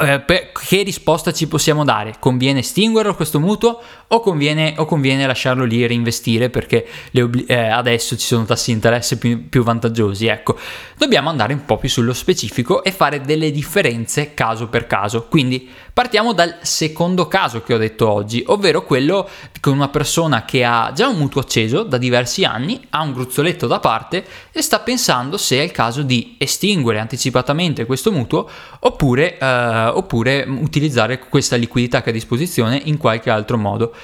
eh, 0.00 0.50
che 0.52 0.82
risposta 0.82 1.32
ci 1.32 1.46
possiamo 1.46 1.84
dare? 1.84 2.16
Conviene 2.18 2.58
estinguerlo 2.58 3.14
questo 3.14 3.38
mutuo 3.38 3.80
o 4.08 4.18
conviene, 4.18 4.74
o 4.78 4.84
conviene 4.84 5.26
lasciarlo 5.26 5.64
lì 5.64 5.84
e 5.84 5.86
reinvestire 5.86 6.50
perché 6.50 6.84
obli- 7.14 7.44
eh, 7.46 7.68
adesso 7.68 8.16
ci 8.16 8.26
sono 8.26 8.44
tassi 8.44 8.70
di 8.70 8.72
interesse 8.72 9.16
più, 9.16 9.48
più, 9.48 9.62
vantaggiosi? 9.62 10.26
Ecco, 10.26 10.58
dobbiamo 10.96 11.28
andare 11.28 11.52
un 11.52 11.64
po' 11.64 11.76
più 11.76 11.88
sullo 11.88 12.14
specifico 12.14 12.82
e 12.82 12.90
fare 12.90 13.20
delle 13.20 13.52
differenze 13.52 14.34
caso 14.34 14.66
per 14.66 14.88
caso. 14.88 15.26
Quindi 15.28 15.68
partiamo 15.92 16.32
dal 16.32 16.56
secondo 16.62 17.28
caso 17.28 17.62
che 17.62 17.72
ho 17.72 17.78
detto 17.78 18.10
oggi, 18.10 18.42
ovvero 18.48 18.82
quello 18.82 19.28
con 19.60 19.72
una 19.72 19.88
persona 19.88 20.44
che 20.44 20.64
ha 20.64 20.90
già 20.92 21.06
un 21.06 21.16
mutuo 21.16 21.42
acceso 21.42 21.84
da 21.84 21.96
diversi 21.96 22.44
anni, 22.44 22.84
ha 22.90 23.02
un 23.02 23.12
gruzzoletto 23.12 23.68
da 23.68 23.78
parte 23.78 24.24
e 24.50 24.62
sta 24.62 24.80
pensando 24.80 25.36
se 25.36 25.58
è 25.58 25.62
il 25.62 25.70
caso 25.70 26.02
di 26.02 26.34
estinguere 26.38 26.98
anticipatamente 26.98 27.86
questo 27.86 28.10
mutuo 28.10 28.50
oppure... 28.80 29.38
Eh, 29.38 29.74
eh, 29.76 29.86
oppure 29.88 30.44
utilizzare 30.46 31.18
questa 31.18 31.56
liquidità 31.56 32.00
che 32.02 32.08
ha 32.08 32.12
a 32.12 32.14
disposizione 32.14 32.80
in 32.84 32.96
qualche 32.96 33.30
altro 33.30 33.58
modo. 33.58 33.94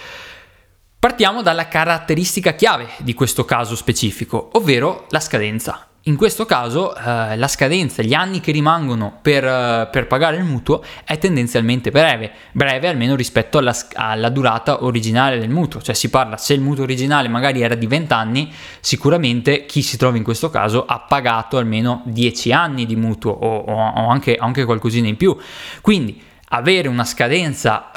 Partiamo 0.98 1.42
dalla 1.42 1.66
caratteristica 1.66 2.54
chiave 2.54 2.88
di 2.98 3.14
questo 3.14 3.44
caso 3.44 3.74
specifico, 3.74 4.50
ovvero 4.52 5.06
la 5.10 5.20
scadenza. 5.20 5.91
In 6.06 6.16
questo 6.16 6.46
caso 6.46 6.96
eh, 6.96 7.36
la 7.36 7.46
scadenza, 7.46 8.02
gli 8.02 8.12
anni 8.12 8.40
che 8.40 8.50
rimangono 8.50 9.18
per, 9.22 9.44
uh, 9.44 9.88
per, 9.88 10.08
pagare 10.08 10.36
il 10.36 10.42
mutuo 10.42 10.82
è 11.04 11.16
tendenzialmente 11.16 11.92
breve, 11.92 12.32
breve 12.50 12.88
almeno 12.88 13.14
rispetto 13.14 13.58
alla, 13.58 13.72
alla, 13.94 14.28
durata 14.28 14.82
originale 14.82 15.38
del 15.38 15.48
mutuo, 15.48 15.80
cioè 15.80 15.94
si 15.94 16.10
parla 16.10 16.36
se 16.36 16.54
il 16.54 16.60
mutuo 16.60 16.82
originale 16.82 17.28
magari 17.28 17.62
era 17.62 17.76
di 17.76 17.86
20 17.86 18.12
anni, 18.14 18.52
sicuramente 18.80 19.64
chi 19.64 19.80
si 19.80 19.96
trova 19.96 20.16
in 20.16 20.24
questo 20.24 20.50
caso 20.50 20.84
ha 20.84 20.98
pagato 20.98 21.56
almeno 21.56 22.02
10 22.06 22.52
anni 22.52 22.84
di 22.84 22.96
mutuo 22.96 23.30
o, 23.30 23.58
o, 23.58 23.72
o 23.72 24.08
anche, 24.08 24.34
anche 24.34 24.64
qualcosina 24.64 25.06
in 25.06 25.16
più. 25.16 25.36
Quindi 25.80 26.20
avere 26.54 26.88
una 26.88 27.04
scadenza 27.04 27.90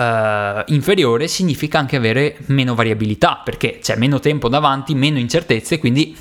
eh, 0.66 0.74
inferiore 0.74 1.28
significa 1.28 1.78
anche 1.78 1.96
avere 1.96 2.38
meno 2.48 2.74
variabilità 2.74 3.42
perché 3.44 3.80
c'è 3.82 3.96
meno 3.96 4.20
tempo 4.20 4.48
davanti, 4.50 4.96
meno 4.96 5.20
incertezze, 5.20 5.78
quindi 5.78 6.16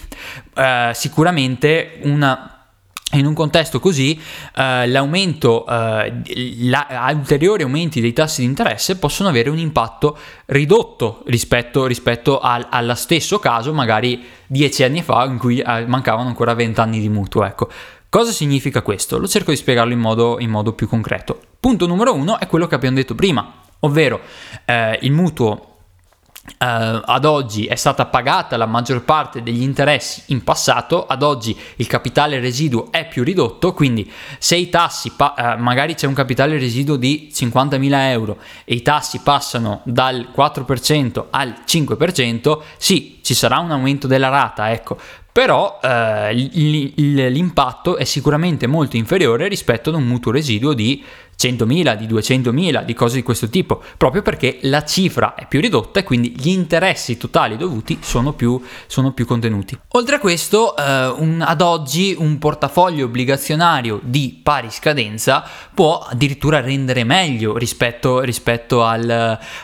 eh, 0.54 0.90
sicuramente 0.94 1.98
una 2.02 2.48
in 3.12 3.26
un 3.26 3.34
contesto 3.34 3.78
così, 3.78 4.20
eh, 4.56 4.88
l'aumento, 4.88 5.64
eh, 5.68 6.12
la, 6.62 7.12
ulteriori 7.14 7.62
aumenti 7.62 8.00
dei 8.00 8.12
tassi 8.12 8.40
di 8.40 8.48
interesse 8.48 8.96
possono 8.96 9.28
avere 9.28 9.50
un 9.50 9.58
impatto 9.58 10.18
ridotto 10.46 11.22
rispetto, 11.26 11.86
rispetto 11.86 12.40
al, 12.40 12.66
allo 12.70 12.94
stesso 12.96 13.38
caso, 13.38 13.72
magari 13.72 14.24
dieci 14.46 14.82
anni 14.82 15.02
fa, 15.02 15.24
in 15.26 15.38
cui 15.38 15.60
eh, 15.60 15.86
mancavano 15.86 16.28
ancora 16.28 16.54
vent'anni 16.54 16.98
di 16.98 17.08
mutuo. 17.08 17.44
Ecco. 17.44 17.68
Cosa 18.08 18.32
significa 18.32 18.82
questo? 18.82 19.18
Lo 19.18 19.28
cerco 19.28 19.50
di 19.50 19.56
spiegarlo 19.56 19.92
in 19.92 20.00
modo, 20.00 20.38
in 20.40 20.50
modo 20.50 20.72
più 20.72 20.88
concreto. 20.88 21.40
Punto 21.64 21.86
numero 21.86 22.12
uno 22.12 22.38
è 22.38 22.46
quello 22.46 22.66
che 22.66 22.74
abbiamo 22.74 22.96
detto 22.96 23.14
prima, 23.14 23.62
ovvero 23.80 24.20
eh, 24.66 24.98
il 25.00 25.12
mutuo 25.12 25.70
Uh, 26.46 27.00
ad 27.02 27.24
oggi 27.24 27.64
è 27.64 27.74
stata 27.74 28.04
pagata 28.04 28.58
la 28.58 28.66
maggior 28.66 29.02
parte 29.02 29.42
degli 29.42 29.62
interessi 29.62 30.24
in 30.26 30.44
passato, 30.44 31.06
ad 31.06 31.22
oggi 31.22 31.56
il 31.76 31.86
capitale 31.86 32.38
residuo 32.38 32.88
è 32.90 33.08
più 33.08 33.24
ridotto, 33.24 33.72
quindi 33.72 34.12
se 34.38 34.56
i 34.56 34.68
tassi, 34.68 35.12
pa- 35.16 35.56
uh, 35.56 35.62
magari 35.62 35.94
c'è 35.94 36.06
un 36.06 36.12
capitale 36.12 36.58
residuo 36.58 36.96
di 36.96 37.30
50.000 37.32 37.92
euro 38.10 38.36
e 38.66 38.74
i 38.74 38.82
tassi 38.82 39.20
passano 39.20 39.80
dal 39.84 40.28
4% 40.36 41.24
al 41.30 41.62
5%, 41.66 42.58
sì, 42.76 43.20
ci 43.22 43.32
sarà 43.32 43.58
un 43.60 43.70
aumento 43.70 44.06
della 44.06 44.28
rata, 44.28 44.70
ecco, 44.70 44.98
però 45.34 45.80
uh, 45.82 46.28
l'impatto 46.30 47.96
è 47.96 48.04
sicuramente 48.04 48.68
molto 48.68 48.96
inferiore 48.96 49.48
rispetto 49.48 49.88
ad 49.88 49.96
un 49.96 50.04
mutuo 50.04 50.30
residuo 50.30 50.74
di 50.74 51.02
100.000, 51.38 51.96
di 51.96 52.06
200.000, 52.06 52.84
di 52.84 52.94
cose 52.94 53.16
di 53.16 53.22
questo 53.22 53.48
tipo, 53.48 53.82
proprio 53.96 54.22
perché 54.22 54.58
la 54.62 54.84
cifra 54.84 55.34
è 55.34 55.46
più 55.46 55.60
ridotta 55.60 56.00
e 56.00 56.02
quindi 56.04 56.34
gli 56.36 56.48
interessi 56.48 57.16
totali 57.16 57.56
dovuti 57.56 57.98
sono 58.00 58.32
più, 58.32 58.60
sono 58.86 59.12
più 59.12 59.26
contenuti. 59.26 59.78
Oltre 59.88 60.16
a 60.16 60.18
questo, 60.18 60.76
eh, 60.76 61.06
un, 61.08 61.42
ad 61.44 61.60
oggi 61.60 62.14
un 62.18 62.38
portafoglio 62.38 63.06
obbligazionario 63.06 64.00
di 64.02 64.40
pari 64.42 64.70
scadenza 64.70 65.44
può 65.74 65.98
addirittura 65.98 66.60
rendere 66.60 67.04
meglio 67.04 67.56
rispetto, 67.56 68.20
rispetto 68.20 68.84
al, 68.84 69.08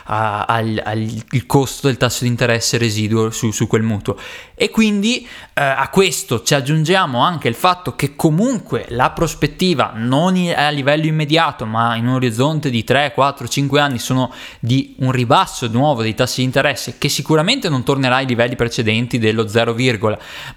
a, 0.05 0.45
al, 0.45 0.81
al 0.83 1.45
costo 1.45 1.87
del 1.87 1.97
tasso 1.97 2.23
di 2.23 2.29
interesse 2.29 2.77
residuo 2.77 3.29
su, 3.31 3.51
su 3.51 3.67
quel 3.67 3.83
mutuo. 3.83 4.17
E 4.61 4.69
quindi 4.69 5.27
eh, 5.55 5.63
a 5.63 5.89
questo 5.89 6.43
ci 6.43 6.53
aggiungiamo 6.53 7.17
anche 7.19 7.47
il 7.47 7.55
fatto 7.55 7.95
che 7.95 8.15
comunque 8.15 8.85
la 8.89 9.09
prospettiva 9.09 9.93
non 9.95 10.37
è 10.37 10.51
a 10.53 10.69
livello 10.69 11.07
immediato, 11.07 11.65
ma 11.65 11.95
in 11.95 12.05
un 12.05 12.13
orizzonte 12.13 12.69
di 12.69 12.83
3, 12.83 13.11
4, 13.11 13.47
5 13.47 13.79
anni 13.79 13.97
sono 13.97 14.31
di 14.59 14.93
un 14.99 15.11
ribasso 15.11 15.67
nuovo 15.67 16.03
dei 16.03 16.13
tassi 16.13 16.41
di 16.41 16.45
interesse 16.45 16.99
che 16.99 17.09
sicuramente 17.09 17.69
non 17.69 17.83
tornerà 17.83 18.17
ai 18.17 18.27
livelli 18.27 18.55
precedenti 18.55 19.17
dello 19.17 19.47
0, 19.47 19.75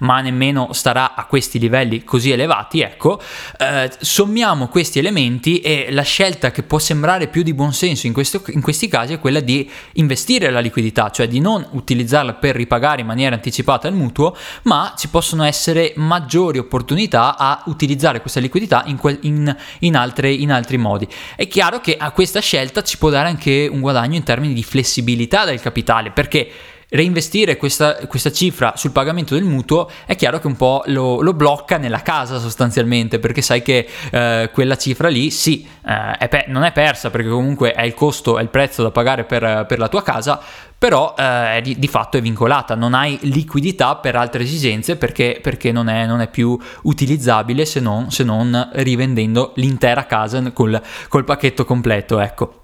ma 0.00 0.20
nemmeno 0.20 0.75
starà 0.75 1.14
a 1.14 1.25
questi 1.25 1.58
livelli 1.58 2.04
così 2.04 2.30
elevati, 2.30 2.82
ecco, 2.82 3.18
eh, 3.58 3.90
sommiamo 4.00 4.68
questi 4.68 4.99
elementi 4.99 5.61
e 5.61 5.87
la 5.92 6.02
scelta 6.02 6.50
che 6.50 6.62
può 6.62 6.78
sembrare 6.78 7.28
più 7.28 7.42
di 7.42 7.54
buonsenso 7.54 8.06
in, 8.06 8.12
questo, 8.12 8.42
in 8.49 8.61
questi 8.61 8.87
casi 8.87 9.14
è 9.14 9.18
quella 9.18 9.40
di 9.40 9.66
investire 9.92 10.50
la 10.50 10.61
liquidità, 10.61 11.08
cioè 11.08 11.26
di 11.26 11.40
non 11.40 11.66
utilizzarla 11.70 12.34
per 12.34 12.54
ripagare 12.54 13.00
in 13.00 13.06
maniera 13.06 13.34
anticipata 13.34 13.92
mutuo, 13.95 14.37
ma 14.63 14.95
ci 14.97 15.09
possono 15.09 15.45
essere 15.45 15.93
maggiori 15.97 16.59
opportunità 16.59 17.37
a 17.37 17.63
utilizzare 17.67 18.21
questa 18.21 18.41
liquidità 18.41 18.83
in, 18.87 18.97
que- 18.97 19.19
in, 19.23 19.57
in, 19.81 19.97
altre, 19.97 20.31
in 20.33 20.53
altri 20.53 20.77
modi. 20.77 21.09
È 21.37 21.47
chiaro 21.49 21.81
che 21.81 21.97
a 21.97 22.11
questa 22.11 22.41
scelta 22.41 22.83
ci 22.83 22.99
può 22.99 23.11
dare 23.11 23.29
anche 23.29 23.69
un 23.71 23.81
guadagno 23.81 24.17
in 24.17 24.23
termini 24.23 24.53
di 24.53 24.63
flessibilità 24.63 25.45
del 25.45 25.61
capitale, 25.61 26.11
perché 26.11 26.51
reinvestire 26.95 27.57
questa, 27.57 27.97
questa, 28.07 28.31
cifra 28.31 28.75
sul 28.77 28.93
pagamento 28.93 29.35
del 29.35 29.45
mutuo 29.45 29.91
è 30.07 30.17
chiaro 30.17 30.39
che 30.39 30.47
un 30.47 30.57
po' 30.57 30.83
lo, 30.87 31.21
lo 31.21 31.35
blocca 31.35 31.77
nella 31.77 32.03
casa 32.03 32.39
sostanzialmente 32.39 33.19
perché 33.19 33.43
sai 33.43 33.63
che 33.63 33.87
eh, 34.11 34.51
quella 34.53 34.77
cifra 34.77 35.09
lì 35.09 35.31
sì 35.31 35.67
eh, 35.87 36.17
è 36.19 36.29
pe- 36.29 36.47
non 36.49 36.63
è 36.63 36.73
persa 36.73 37.11
perché 37.11 37.29
comunque 37.29 37.73
è 37.73 37.83
il 37.83 37.95
costo, 37.95 38.39
è 38.39 38.43
il 38.43 38.49
prezzo 38.49 38.83
da 38.83 38.91
pagare 38.91 39.25
per, 39.25 39.67
per 39.67 39.79
la 39.79 39.89
tua 39.89 40.03
casa 40.03 40.41
però 40.77 41.15
eh, 41.17 41.61
di, 41.63 41.79
di, 41.79 41.89
fatto 41.89 42.19
è 42.19 42.21
vincolata, 42.21 42.75
non 42.75 42.93
hai 42.93 43.19
liquidità 43.23 43.97
per 43.97 44.17
altre 44.17 44.43
esigenze 44.43 44.97
perché, 44.97 45.39
perché 45.41 45.73
non, 45.73 45.89
è, 45.89 46.05
non, 46.05 46.21
è, 46.21 46.29
più 46.29 46.59
utilizzabile 46.83 47.65
se 47.65 47.81
non, 47.81 48.11
se 48.11 48.23
non 48.23 48.69
rivendendo 48.75 49.53
l'intera 49.57 50.05
casa 50.05 50.43
col, 50.53 50.79
col 51.09 51.25
pacchetto 51.25 51.65
completo. 51.65 52.21
Ecco. 52.21 52.63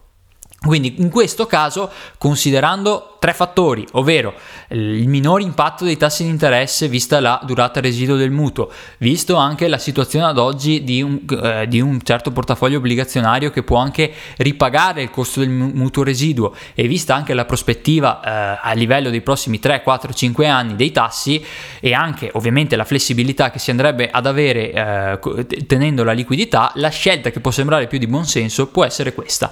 Quindi 0.63 0.97
in 0.99 1.09
questo 1.09 1.47
caso, 1.47 1.91
considerando 2.19 3.17
tre 3.19 3.33
fattori, 3.33 3.87
ovvero 3.93 4.35
il 4.69 5.09
minore 5.09 5.43
impatto 5.43 5.87
dei 5.87 5.97
tassi 5.97 6.25
di 6.25 6.29
interesse 6.29 6.87
vista 6.87 7.19
la 7.19 7.41
durata 7.47 7.81
residuo 7.81 8.17
del 8.17 8.31
mutuo, 8.31 8.71
visto 8.99 9.37
anche 9.37 9.69
la 9.69 9.79
situazione 9.79 10.27
ad 10.27 10.37
oggi 10.37 10.85
di 10.85 11.01
un, 11.01 11.21
eh, 11.43 11.67
di 11.67 11.81
un 11.81 12.03
certo 12.03 12.31
portafoglio 12.31 12.77
obbligazionario 12.77 13.51
che 13.51 13.63
può 13.63 13.79
anche 13.79 14.13
ripagare 14.37 15.01
il 15.01 15.11
costo 15.11 15.41
del 15.41 15.49
mutuo 15.49 16.03
residuo 16.03 16.55
e 16.75 16.87
vista 16.87 17.15
anche 17.15 17.33
la 17.33 17.47
prospettiva 17.47 18.21
eh, 18.21 18.61
a 18.63 18.73
livello 18.75 19.09
dei 19.09 19.23
prossimi 19.23 19.61
3, 19.61 19.83
4, 19.83 20.13
5 20.13 20.47
anni 20.47 20.77
dei 20.77 20.93
tassi 20.93 21.43
e 21.81 21.95
anche 21.95 22.29
ovviamente 22.35 22.77
la 22.77 22.85
flessibilità 22.85 23.51
che 23.51 23.59
si 23.59 23.71
andrebbe 23.71 24.11
ad 24.11 24.27
avere 24.27 24.73
eh, 24.73 25.67
tenendo 25.67 26.05
la 26.05 26.13
liquidità, 26.13 26.71
la 26.75 26.91
scelta 26.91 27.31
che 27.31 27.41
può 27.41 27.51
sembrare 27.51 27.87
più 27.87 27.97
di 27.97 28.07
buon 28.07 28.27
senso 28.27 28.67
può 28.67 28.85
essere 28.85 29.15
questa 29.15 29.51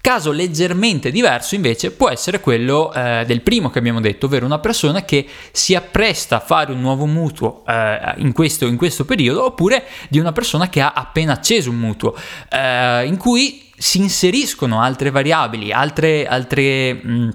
Caso 0.00 0.32
leggermente 0.32 1.10
diverso 1.10 1.54
invece 1.54 1.90
può 1.90 2.08
essere 2.08 2.40
quello 2.40 2.90
eh, 2.92 3.24
del 3.26 3.42
primo 3.42 3.68
che 3.68 3.78
abbiamo 3.78 4.00
detto, 4.00 4.26
ovvero 4.26 4.46
una 4.46 4.58
persona 4.58 5.04
che 5.04 5.26
si 5.52 5.74
appresta 5.74 6.36
a 6.36 6.40
fare 6.40 6.72
un 6.72 6.80
nuovo 6.80 7.04
mutuo 7.04 7.62
eh, 7.66 8.14
in, 8.16 8.32
questo, 8.32 8.66
in, 8.66 8.78
questo, 8.78 9.04
periodo 9.04 9.44
oppure 9.44 9.84
di 10.08 10.18
una 10.18 10.32
persona 10.32 10.70
che 10.70 10.80
ha 10.80 10.92
appena 10.94 11.34
acceso 11.34 11.68
un 11.68 11.76
mutuo 11.76 12.14
eh, 12.48 13.04
in 13.04 13.18
cui 13.18 13.70
si 13.76 13.98
inseriscono 13.98 14.80
altre 14.80 15.10
variabili, 15.10 15.70
altre... 15.70 16.26
altre 16.26 16.94
mh, 16.94 17.30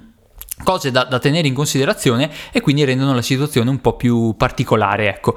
cose 0.64 0.90
da, 0.90 1.04
da, 1.04 1.18
tenere 1.18 1.46
in 1.46 1.54
considerazione 1.54 2.30
e 2.50 2.62
quindi 2.62 2.82
rendono 2.82 3.14
la 3.14 3.20
situazione 3.20 3.68
un 3.68 3.80
po' 3.80 3.94
più 3.94 4.34
particolare. 4.36 5.08
Ecco. 5.08 5.36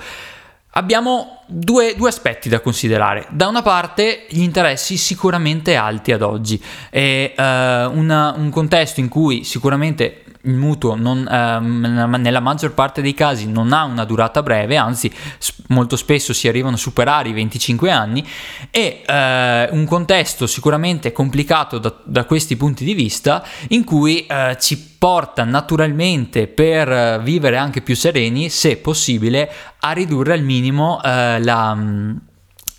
Abbiamo 0.80 1.42
due, 1.46 1.94
due, 1.96 2.10
aspetti 2.10 2.50
da 2.50 2.62
considerare. 2.62 3.28
Da 3.30 3.48
una 3.48 3.62
parte 3.62 4.26
gli 4.30 4.42
interessi 4.42 4.98
sicuramente 4.98 5.76
alti 5.76 6.12
ad 6.12 6.22
oggi, 6.22 6.62
è 6.90 7.34
una, 7.38 8.34
un 8.36 8.50
contesto 8.50 9.00
in 9.00 9.10
cui 9.10 9.44
sicuramente 9.44 10.24
il 10.44 10.56
mutuo 10.56 10.96
non, 10.96 11.28
eh, 11.28 11.60
nella 11.60 12.40
maggior 12.40 12.74
parte 12.74 13.02
dei 13.02 13.14
casi 13.14 13.50
non 13.50 13.74
ha 13.74 13.84
una 13.84 14.06
durata 14.06 14.42
breve, 14.42 14.78
anzi 14.78 15.12
molto 15.68 15.96
spesso 15.96 16.34
si 16.34 16.48
arrivano 16.48 16.76
a 16.76 16.80
superare 16.80 17.30
i 17.30 17.34
25 17.34 17.92
anni 17.92 18.26
e 18.72 19.02
eh, 19.06 19.70
un 19.72 19.86
contesto 19.86 20.48
sicuramente 20.48 21.12
complicato 21.12 21.78
da, 21.78 21.94
da, 22.04 22.24
questi 22.24 22.56
punti 22.56 22.86
di 22.86 22.94
vista 22.94 23.44
in 23.70 23.84
cui 23.84 24.26
eh, 24.26 24.58
ci 24.60 24.96
porta 24.98 25.44
naturalmente 25.44 26.48
per 26.48 27.22
vivere 27.22 27.58
anche 27.58 27.82
più 27.82 27.96
sereni, 27.96 28.50
se 28.50 28.78
possibile, 28.78 29.52
a 29.80 29.92
ridurre 29.92 30.34
al 30.34 30.44
minimo 30.44 31.02
eh, 31.02 31.42
la 31.42 31.76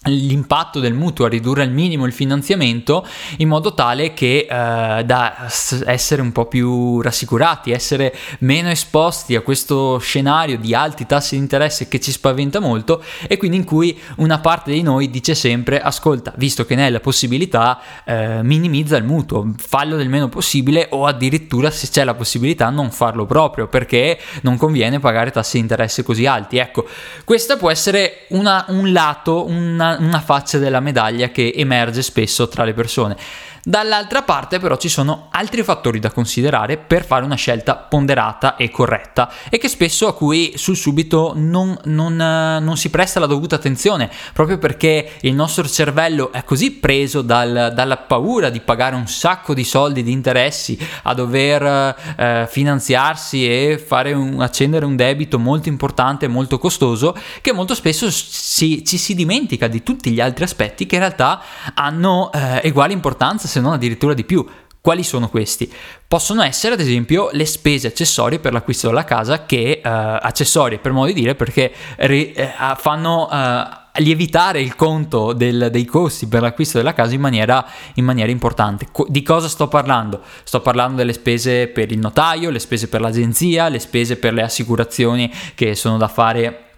l'impatto 0.04 0.80
del 0.80 0.94
mutuo 0.94 1.26
a 1.26 1.28
ridurre 1.28 1.62
al 1.62 1.70
minimo 1.70 2.06
il 2.06 2.14
finanziamento 2.14 3.06
in 3.36 3.48
modo 3.48 3.74
tale 3.74 4.14
che 4.14 4.46
eh, 4.48 5.04
da 5.04 5.46
essere 5.84 6.22
un 6.22 6.32
po' 6.32 6.46
più 6.46 7.02
rassicurati, 7.02 7.70
essere 7.70 8.14
meno 8.38 8.70
esposti 8.70 9.36
a 9.36 9.42
questo 9.42 9.98
scenario 9.98 10.56
di 10.56 10.74
alti 10.74 11.04
tassi 11.04 11.34
di 11.34 11.42
interesse 11.42 11.86
che 11.88 12.00
ci 12.00 12.12
spaventa 12.12 12.60
molto 12.60 13.04
e 13.26 13.36
quindi 13.36 13.58
in 13.58 13.64
cui 13.64 13.98
una 14.16 14.38
parte 14.38 14.72
di 14.72 14.80
noi 14.80 15.10
dice 15.10 15.34
sempre 15.34 15.82
ascolta, 15.82 16.32
visto 16.36 16.64
che 16.64 16.74
ne 16.74 16.84
hai 16.84 16.90
la 16.90 17.00
possibilità, 17.00 17.78
eh, 18.04 18.42
minimizza 18.42 18.96
il 18.96 19.04
mutuo, 19.04 19.52
fallo 19.58 19.96
del 19.96 20.08
meno 20.08 20.30
possibile 20.30 20.86
o 20.92 21.04
addirittura 21.04 21.70
se 21.70 21.88
c'è 21.90 22.04
la 22.04 22.14
possibilità 22.14 22.70
non 22.70 22.90
farlo 22.90 23.26
proprio 23.26 23.68
perché 23.68 24.18
non 24.42 24.56
conviene 24.56 24.98
pagare 24.98 25.30
tassi 25.30 25.56
di 25.56 25.62
interesse 25.62 26.02
così 26.02 26.24
alti. 26.24 26.56
Ecco, 26.56 26.86
questo 27.24 27.58
può 27.58 27.70
essere 27.70 28.24
una, 28.28 28.64
un 28.68 28.92
lato, 28.92 29.44
una 29.46 29.89
una, 29.98 30.20
faccia 30.20 30.58
della 30.58 30.80
medaglia 30.80 31.30
che 31.30 31.52
emerge 31.54 32.02
spesso 32.02 32.48
tra 32.48 32.64
le 32.64 32.74
persone. 32.74 33.16
Dall'altra 33.62 34.22
parte 34.22 34.58
però 34.58 34.76
ci 34.76 34.88
sono 34.88 35.28
altri 35.30 35.62
fattori 35.62 35.98
da 35.98 36.10
considerare 36.10 36.78
per 36.78 37.04
fare 37.04 37.24
una 37.26 37.34
scelta 37.34 37.76
ponderata 37.76 38.56
e 38.56 38.70
corretta 38.70 39.30
e 39.50 39.58
che 39.58 39.68
spesso 39.68 40.06
a 40.06 40.14
cui 40.14 40.54
sul 40.56 40.76
subito 40.76 41.34
non, 41.36 41.76
non, 41.84 42.16
non 42.16 42.76
si 42.78 42.88
presta 42.88 43.20
la 43.20 43.26
dovuta 43.26 43.56
attenzione 43.56 44.10
proprio 44.32 44.56
perché 44.56 45.12
il 45.22 45.34
nostro 45.34 45.68
cervello 45.68 46.32
è 46.32 46.42
così 46.42 46.72
preso 46.72 47.20
dal, 47.20 47.72
dalla 47.74 47.98
paura 47.98 48.48
di 48.48 48.60
pagare 48.60 48.94
un 48.96 49.06
sacco 49.06 49.52
di 49.52 49.64
soldi 49.64 50.02
di 50.02 50.12
interessi 50.12 50.78
a 51.02 51.12
dover 51.12 51.94
eh, 52.16 52.46
finanziarsi 52.48 53.46
e 53.46 53.84
un, 53.90 54.40
accendere 54.40 54.86
un 54.86 54.96
debito 54.96 55.38
molto 55.38 55.68
importante 55.68 56.24
e 56.24 56.28
molto 56.28 56.58
costoso 56.58 57.14
che 57.42 57.52
molto 57.52 57.74
spesso 57.74 58.10
si, 58.10 58.82
ci 58.86 58.96
si 58.96 59.14
dimentica 59.14 59.68
di 59.68 59.82
tutti 59.82 60.10
gli 60.12 60.20
altri 60.20 60.44
aspetti 60.44 60.86
che 60.86 60.94
in 60.94 61.02
realtà 61.02 61.42
hanno 61.74 62.30
eh, 62.32 62.66
uguale 62.68 62.94
importanza 62.94 63.48
se 63.50 63.60
non 63.60 63.74
addirittura 63.74 64.14
di 64.14 64.24
più. 64.24 64.46
Quali 64.80 65.02
sono 65.02 65.28
questi? 65.28 65.70
Possono 66.08 66.42
essere 66.42 66.72
ad 66.72 66.80
esempio 66.80 67.28
le 67.32 67.44
spese 67.44 67.88
accessorie 67.88 68.38
per 68.38 68.54
l'acquisto 68.54 68.86
della 68.86 69.04
casa 69.04 69.44
che 69.44 69.72
eh, 69.72 69.80
accessorie 69.82 70.78
per 70.78 70.92
modo 70.92 71.08
di 71.08 71.12
dire 71.12 71.34
perché 71.34 71.70
ri, 71.96 72.32
eh, 72.32 72.50
fanno 72.76 73.28
eh, 73.30 74.02
lievitare 74.02 74.62
il 74.62 74.76
conto 74.76 75.34
del, 75.34 75.68
dei 75.70 75.84
costi 75.84 76.28
per 76.28 76.40
l'acquisto 76.40 76.78
della 76.78 76.94
casa 76.94 77.14
in 77.14 77.20
maniera, 77.20 77.62
in 77.96 78.06
maniera 78.06 78.30
importante. 78.30 78.86
Di 79.08 79.22
cosa 79.22 79.48
sto 79.48 79.68
parlando? 79.68 80.22
Sto 80.44 80.62
parlando 80.62 80.96
delle 80.96 81.12
spese 81.12 81.66
per 81.68 81.92
il 81.92 81.98
notaio, 81.98 82.48
le 82.48 82.58
spese 82.58 82.88
per 82.88 83.02
l'agenzia, 83.02 83.68
le 83.68 83.80
spese 83.80 84.16
per 84.16 84.32
le 84.32 84.42
assicurazioni 84.42 85.30
che 85.54 85.74
sono 85.74 85.98
da 85.98 86.08
fare 86.08 86.69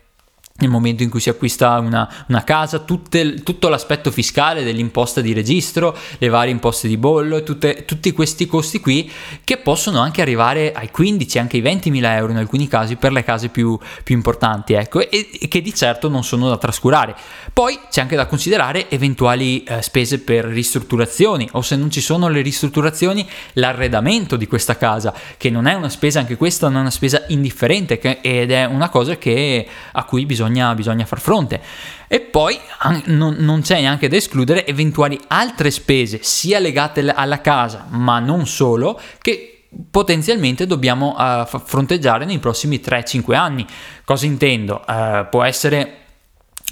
nel 0.63 0.71
momento 0.71 1.03
in 1.03 1.11
cui 1.11 1.21
si 1.21 1.29
acquista 1.29 1.79
una, 1.79 2.09
una 2.29 2.45
casa, 2.45 2.79
tutte, 2.79 3.43
tutto 3.43 3.69
l'aspetto 3.69 4.11
fiscale 4.11 4.63
dell'imposta 4.63 5.21
di 5.21 5.33
registro, 5.33 5.97
le 6.19 6.29
varie 6.29 6.53
imposte 6.53 6.87
di 6.89 6.97
bollo, 6.97 7.43
tutte, 7.43 7.85
tutti 7.85 8.13
questi 8.13 8.47
costi 8.47 8.79
qui 8.79 9.11
che 9.45 9.57
possono 9.57 10.01
anche 10.01 10.23
arrivare 10.23 10.73
ai 10.73 10.91
15, 10.91 11.39
anche 11.39 11.57
ai 11.57 11.63
20 11.63 11.91
mila 11.91 12.15
euro 12.17 12.33
in 12.33 12.39
alcuni 12.39 12.69
casi 12.69 12.97
per 12.97 13.13
le 13.13 13.25
case 13.25 13.49
più, 13.49 13.77
più 14.05 14.15
importanti, 14.15 14.75
ecco, 14.75 15.01
e, 15.01 15.31
e, 15.41 15.49
che 15.49 15.61
di 15.61 15.75
certo 15.75 16.09
non 16.09 16.23
sono 16.23 16.49
da 16.49 16.57
trascurare. 16.57 17.17
Poi 17.53 17.79
c'è 17.91 18.01
anche 18.01 18.17
da 18.17 18.27
considerare 18.27 18.89
eventuali 18.89 19.65
eh, 19.65 19.83
spese 19.83 20.21
per 20.21 20.45
ristrutturazioni 20.45 21.49
o 21.53 21.63
se 21.63 21.75
non 21.77 21.91
ci 21.91 22.01
sono 22.01 22.29
le 22.29 22.41
ristrutturazioni, 22.41 23.29
l'arredamento 23.55 24.37
di 24.37 24.47
questa 24.47 24.77
casa, 24.77 25.13
che 25.37 25.51
non 25.51 25.67
è 25.67 25.75
una 25.75 25.89
spesa, 25.89 26.21
anche 26.21 26.37
questa 26.37 26.69
non 26.69 26.77
è 26.79 26.81
una 26.83 26.91
spesa 26.91 27.25
indifferente 27.29 27.99
che, 27.99 28.19
ed 28.21 28.53
è 28.53 28.65
una 28.65 28.91
cosa 28.91 29.17
che, 29.17 29.67
a 29.93 30.05
cui 30.05 30.25
bisogna 30.25 30.51
bisogna, 30.53 30.75
bisogna 30.75 31.05
far 31.05 31.21
fronte. 31.21 31.61
E 32.07 32.21
poi 32.21 32.59
non, 33.07 33.37
non 33.39 33.63
c'è 33.63 33.81
neanche 33.81 34.09
da 34.09 34.17
escludere 34.17 34.67
eventuali 34.67 35.19
altre 35.29 35.71
spese, 35.71 36.21
sia 36.23 36.59
legate 36.59 37.01
alla 37.09 37.41
casa, 37.41 37.87
ma 37.89 38.19
non 38.19 38.47
solo, 38.47 39.01
che 39.21 39.67
potenzialmente 39.91 40.67
dobbiamo 40.67 41.17
uh, 41.17 41.47
fronteggiare 41.47 42.27
nei 42.27 42.39
prossimi 42.39 42.81
3-5 42.85 43.35
anni. 43.35 43.67
Cosa 44.05 44.27
intendo? 44.27 44.85
Uh, 44.87 45.27
può 45.31 45.43
essere 45.43 46.03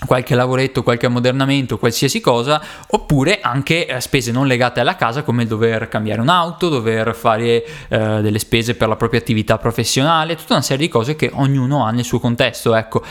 qualche 0.07 0.35
lavoretto, 0.35 0.83
qualche 0.83 1.07
ammodernamento, 1.07 1.79
qualsiasi 1.79 2.21
cosa, 2.21 2.61
oppure 2.89 3.41
anche 3.41 3.87
eh, 3.87 4.01
spese 4.01 4.33
non 4.33 4.47
legate 4.47 4.81
alla 4.81 4.97
casa 4.97 5.23
come 5.23 5.47
dover 5.47 5.89
cambiare 5.89 6.21
un'auto, 6.21 6.69
dover 6.69 7.15
fare 7.15 7.65
eh, 7.89 8.21
delle 8.23 8.39
spese 8.39 8.75
per 8.75 8.89
la 8.89 8.97
propria 8.97 9.21
attività 9.21 9.59
professionale, 9.59 10.37
tutta 10.37 10.55
una 10.55 10.63
serie 10.63 10.87
di 10.87 10.93
cose 10.93 11.17
che 11.17 11.31
ognuno 11.35 11.85
ha 11.85 11.91
nel 11.91 12.05
suo 12.05 12.19
contesto, 12.19 12.75
ecco. 12.75 13.03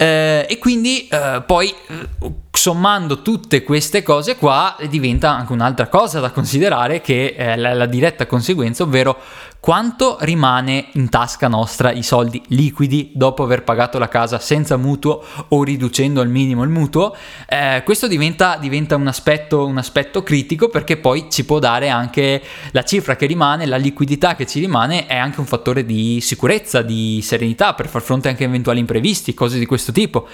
Eh, 0.00 0.46
e 0.48 0.58
quindi 0.58 1.08
eh, 1.08 1.42
poi 1.44 1.74
eh, 1.88 2.32
sommando 2.52 3.20
tutte 3.20 3.64
queste 3.64 4.04
cose 4.04 4.36
qua 4.36 4.76
diventa 4.88 5.30
anche 5.30 5.52
un'altra 5.52 5.88
cosa 5.88 6.20
da 6.20 6.30
considerare 6.30 7.00
che 7.00 7.34
è 7.34 7.56
la, 7.56 7.74
la 7.74 7.86
diretta 7.86 8.26
conseguenza, 8.26 8.84
ovvero 8.84 9.18
quanto 9.60 10.18
rimane 10.20 10.88
in 10.92 11.08
tasca 11.08 11.48
nostra 11.48 11.90
i 11.92 12.02
soldi 12.02 12.40
liquidi 12.48 13.10
dopo 13.14 13.42
aver 13.42 13.64
pagato 13.64 13.98
la 13.98 14.08
casa 14.08 14.38
senza 14.38 14.76
mutuo 14.76 15.22
o 15.48 15.62
riducendo 15.62 16.20
al 16.20 16.28
minimo 16.28 16.62
il 16.62 16.68
mutuo. 16.68 17.14
Eh, 17.48 17.82
questo 17.84 18.06
diventa, 18.06 18.56
diventa 18.56 18.96
un, 18.96 19.06
aspetto, 19.06 19.66
un 19.66 19.78
aspetto 19.78 20.22
critico 20.22 20.68
perché 20.68 20.96
poi 20.96 21.26
ci 21.28 21.44
può 21.44 21.58
dare 21.58 21.88
anche 21.88 22.42
la 22.70 22.84
cifra 22.84 23.16
che 23.16 23.26
rimane, 23.26 23.66
la 23.66 23.76
liquidità 23.76 24.36
che 24.36 24.46
ci 24.46 24.60
rimane 24.60 25.06
è 25.06 25.16
anche 25.16 25.40
un 25.40 25.46
fattore 25.46 25.84
di 25.84 26.20
sicurezza, 26.20 26.82
di 26.82 27.20
serenità 27.22 27.74
per 27.74 27.88
far 27.88 28.02
fronte 28.02 28.28
anche 28.28 28.44
a 28.44 28.48
eventuali 28.48 28.78
imprevisti, 28.78 29.34
cose 29.34 29.58
di 29.58 29.66
questo 29.66 29.92
tipo. 29.92 30.28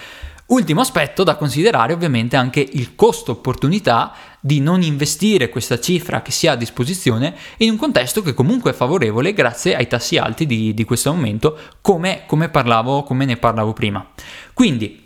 Ultimo 0.47 0.83
aspetto 0.83 1.25
da 1.25 1.37
considerare 1.37 1.95
ovviamente 1.95 2.37
anche 2.37 2.61
il 2.61 2.95
costo 2.95 3.33
opportunità 3.33 4.13
di 4.41 4.61
non 4.61 4.83
investire 4.83 5.49
questa 5.49 5.81
cifra 5.81 6.21
che 6.21 6.33
si 6.33 6.47
ha 6.47 6.53
a 6.53 6.57
disposizione 6.57 7.35
in 7.59 7.71
un 7.71 7.79
contesto 7.79 8.21
che 8.21 8.35
comunque 8.35 8.73
è 8.73 8.75
favorevole 8.75 9.33
grazie 9.33 9.75
ai 9.75 9.87
tassi 9.87 10.19
alti 10.19 10.45
di, 10.45 10.75
di 10.75 10.85
questo 10.85 11.15
momento 11.15 11.59
come, 11.81 12.25
come, 12.27 12.51
parlavo, 12.51 13.05
come 13.05 13.25
ne 13.25 13.39
parlavo 13.39 13.73
prima. 13.73 14.07
Quindi 14.53 15.05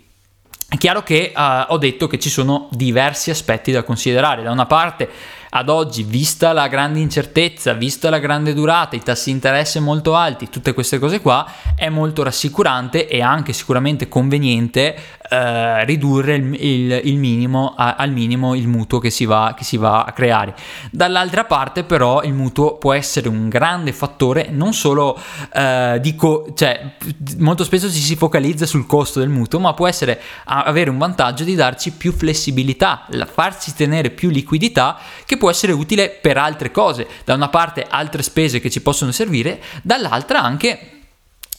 è 0.71 0.77
chiaro 0.77 1.01
che 1.01 1.33
uh, 1.35 1.73
ho 1.73 1.77
detto 1.79 2.05
che 2.05 2.19
ci 2.19 2.29
sono 2.29 2.67
diversi 2.71 3.31
aspetti 3.31 3.71
da 3.71 3.81
considerare. 3.81 4.43
Da 4.43 4.51
una 4.51 4.67
parte 4.67 5.09
ad 5.49 5.67
oggi, 5.67 6.03
vista 6.03 6.53
la 6.53 6.67
grande 6.67 6.99
incertezza, 6.99 7.73
vista 7.73 8.11
la 8.11 8.19
grande 8.19 8.53
durata, 8.53 8.95
i 8.95 9.01
tassi 9.01 9.29
di 9.29 9.31
interesse 9.31 9.79
molto 9.79 10.13
alti, 10.13 10.47
tutte 10.47 10.73
queste 10.73 10.99
cose 10.99 11.21
qua, 11.21 11.43
è 11.75 11.89
molto 11.89 12.21
rassicurante 12.21 13.07
e 13.07 13.19
anche 13.19 13.51
sicuramente 13.51 14.07
conveniente 14.07 14.95
eh, 15.29 15.85
ridurre 15.85 16.35
il, 16.35 16.53
il, 16.53 17.01
il 17.03 17.17
minimo 17.17 17.73
a, 17.77 17.95
al 17.95 18.11
minimo 18.11 18.55
il 18.55 18.67
mutuo 18.67 18.99
che 18.99 19.09
si, 19.09 19.25
va, 19.25 19.53
che 19.55 19.63
si 19.63 19.77
va 19.77 20.03
a 20.03 20.11
creare. 20.11 20.55
Dall'altra 20.91 21.45
parte 21.45 21.83
però 21.83 22.23
il 22.23 22.33
mutuo 22.33 22.77
può 22.77 22.93
essere 22.93 23.29
un 23.29 23.47
grande 23.47 23.93
fattore 23.93 24.47
non 24.49 24.73
solo 24.73 25.17
eh, 25.53 25.99
di 26.01 26.15
co- 26.15 26.53
cioè 26.55 26.95
molto 27.37 27.63
spesso 27.63 27.91
ci 27.91 27.99
si 27.99 28.15
focalizza 28.15 28.65
sul 28.65 28.85
costo 28.85 29.19
del 29.19 29.29
mutuo, 29.29 29.59
ma 29.59 29.73
può 29.73 29.87
essere 29.87 30.19
avere 30.45 30.89
un 30.89 30.97
vantaggio 30.97 31.43
di 31.43 31.55
darci 31.55 31.91
più 31.91 32.11
flessibilità, 32.11 33.05
farci 33.31 33.73
tenere 33.73 34.09
più 34.09 34.29
liquidità 34.29 34.97
che 35.25 35.37
può 35.37 35.49
essere 35.49 35.71
utile 35.71 36.09
per 36.09 36.37
altre 36.37 36.71
cose. 36.71 37.07
Da 37.23 37.33
una 37.33 37.49
parte 37.49 37.85
altre 37.87 38.23
spese 38.23 38.59
che 38.59 38.69
ci 38.69 38.81
possono 38.81 39.11
servire, 39.11 39.61
dall'altra 39.83 40.41
anche 40.41 40.98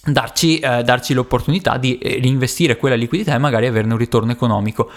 darci, 0.05 0.59
eh, 0.59 0.83
darci 0.83 1.13
l'opportunità 1.13 1.77
di 1.77 1.99
eh, 1.99 2.19
reinvestire 2.21 2.77
quella 2.77 2.95
liquidità 2.97 3.35
e 3.35 3.39
magari 3.39 3.67
averne 3.67 3.93
un 3.93 3.99
ritorno 3.99 4.33
economico. 4.33 4.91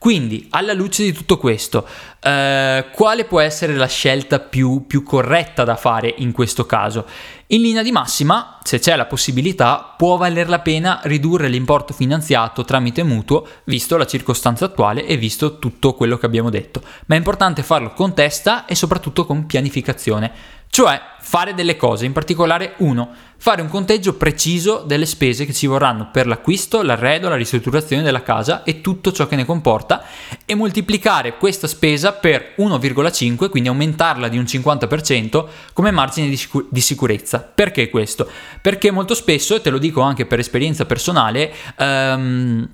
Quindi, 0.00 0.46
alla 0.50 0.72
luce 0.72 1.02
di 1.02 1.12
tutto 1.12 1.36
questo, 1.36 1.86
eh, 2.20 2.86
quale 2.90 3.24
può 3.26 3.38
essere 3.38 3.74
la 3.74 3.86
scelta 3.86 4.38
più, 4.38 4.86
più, 4.86 5.02
corretta 5.02 5.62
da 5.62 5.76
fare 5.76 6.14
in 6.18 6.32
questo 6.32 6.64
caso? 6.64 7.04
In 7.48 7.60
linea 7.60 7.82
di 7.82 7.92
massima, 7.92 8.60
se 8.62 8.78
c'è 8.78 8.96
la 8.96 9.04
possibilità, 9.04 9.94
può 9.98 10.16
valer 10.16 10.48
la 10.48 10.60
pena 10.60 11.00
ridurre 11.02 11.48
l'importo 11.48 11.92
finanziato 11.92 12.64
tramite 12.64 13.02
mutuo, 13.02 13.46
visto 13.64 13.98
la 13.98 14.06
circostanza 14.06 14.64
attuale 14.64 15.04
e 15.04 15.18
visto 15.18 15.58
tutto 15.58 15.92
quello 15.92 16.16
che 16.16 16.24
abbiamo 16.24 16.48
detto. 16.48 16.80
Ma 17.04 17.16
è 17.16 17.18
importante 17.18 17.62
farlo 17.62 17.92
con 17.92 18.14
testa 18.14 18.64
e 18.64 18.74
soprattutto 18.74 19.26
con 19.26 19.44
pianificazione. 19.44 20.32
Cioè 20.70 21.00
fare 21.20 21.54
delle 21.54 21.76
cose, 21.76 22.06
in 22.06 22.12
particolare 22.12 22.74
uno, 22.78 23.08
fare 23.36 23.60
un 23.60 23.68
conteggio 23.68 24.14
preciso 24.14 24.82
delle 24.86 25.06
spese 25.06 25.44
che 25.44 25.52
ci 25.52 25.66
vorranno 25.66 26.10
per 26.12 26.26
l'acquisto, 26.26 26.82
l'arredo, 26.82 27.28
la 27.28 27.36
ristrutturazione 27.36 28.02
della 28.02 28.22
casa 28.22 28.62
e 28.62 28.80
tutto 28.80 29.12
ciò 29.12 29.26
che 29.26 29.36
ne 29.36 29.44
comporta 29.44 30.04
e 30.44 30.54
moltiplicare 30.54 31.36
questa 31.38 31.66
spesa 31.66 32.12
per 32.12 32.54
1,5, 32.58 33.48
quindi 33.48 33.68
aumentarla 33.68 34.28
di 34.28 34.38
un 34.38 34.44
50% 34.44 35.46
come 35.72 35.90
margine 35.90 36.28
di, 36.28 36.36
sicur- 36.36 36.66
di 36.70 36.80
sicurezza. 36.80 37.40
Perché 37.40 37.90
questo? 37.90 38.28
Perché 38.60 38.90
molto 38.90 39.14
spesso, 39.14 39.54
e 39.56 39.60
te 39.60 39.70
lo 39.70 39.78
dico 39.78 40.00
anche 40.00 40.26
per 40.26 40.38
esperienza 40.38 40.84
personale, 40.84 41.52
ehm, 41.78 42.68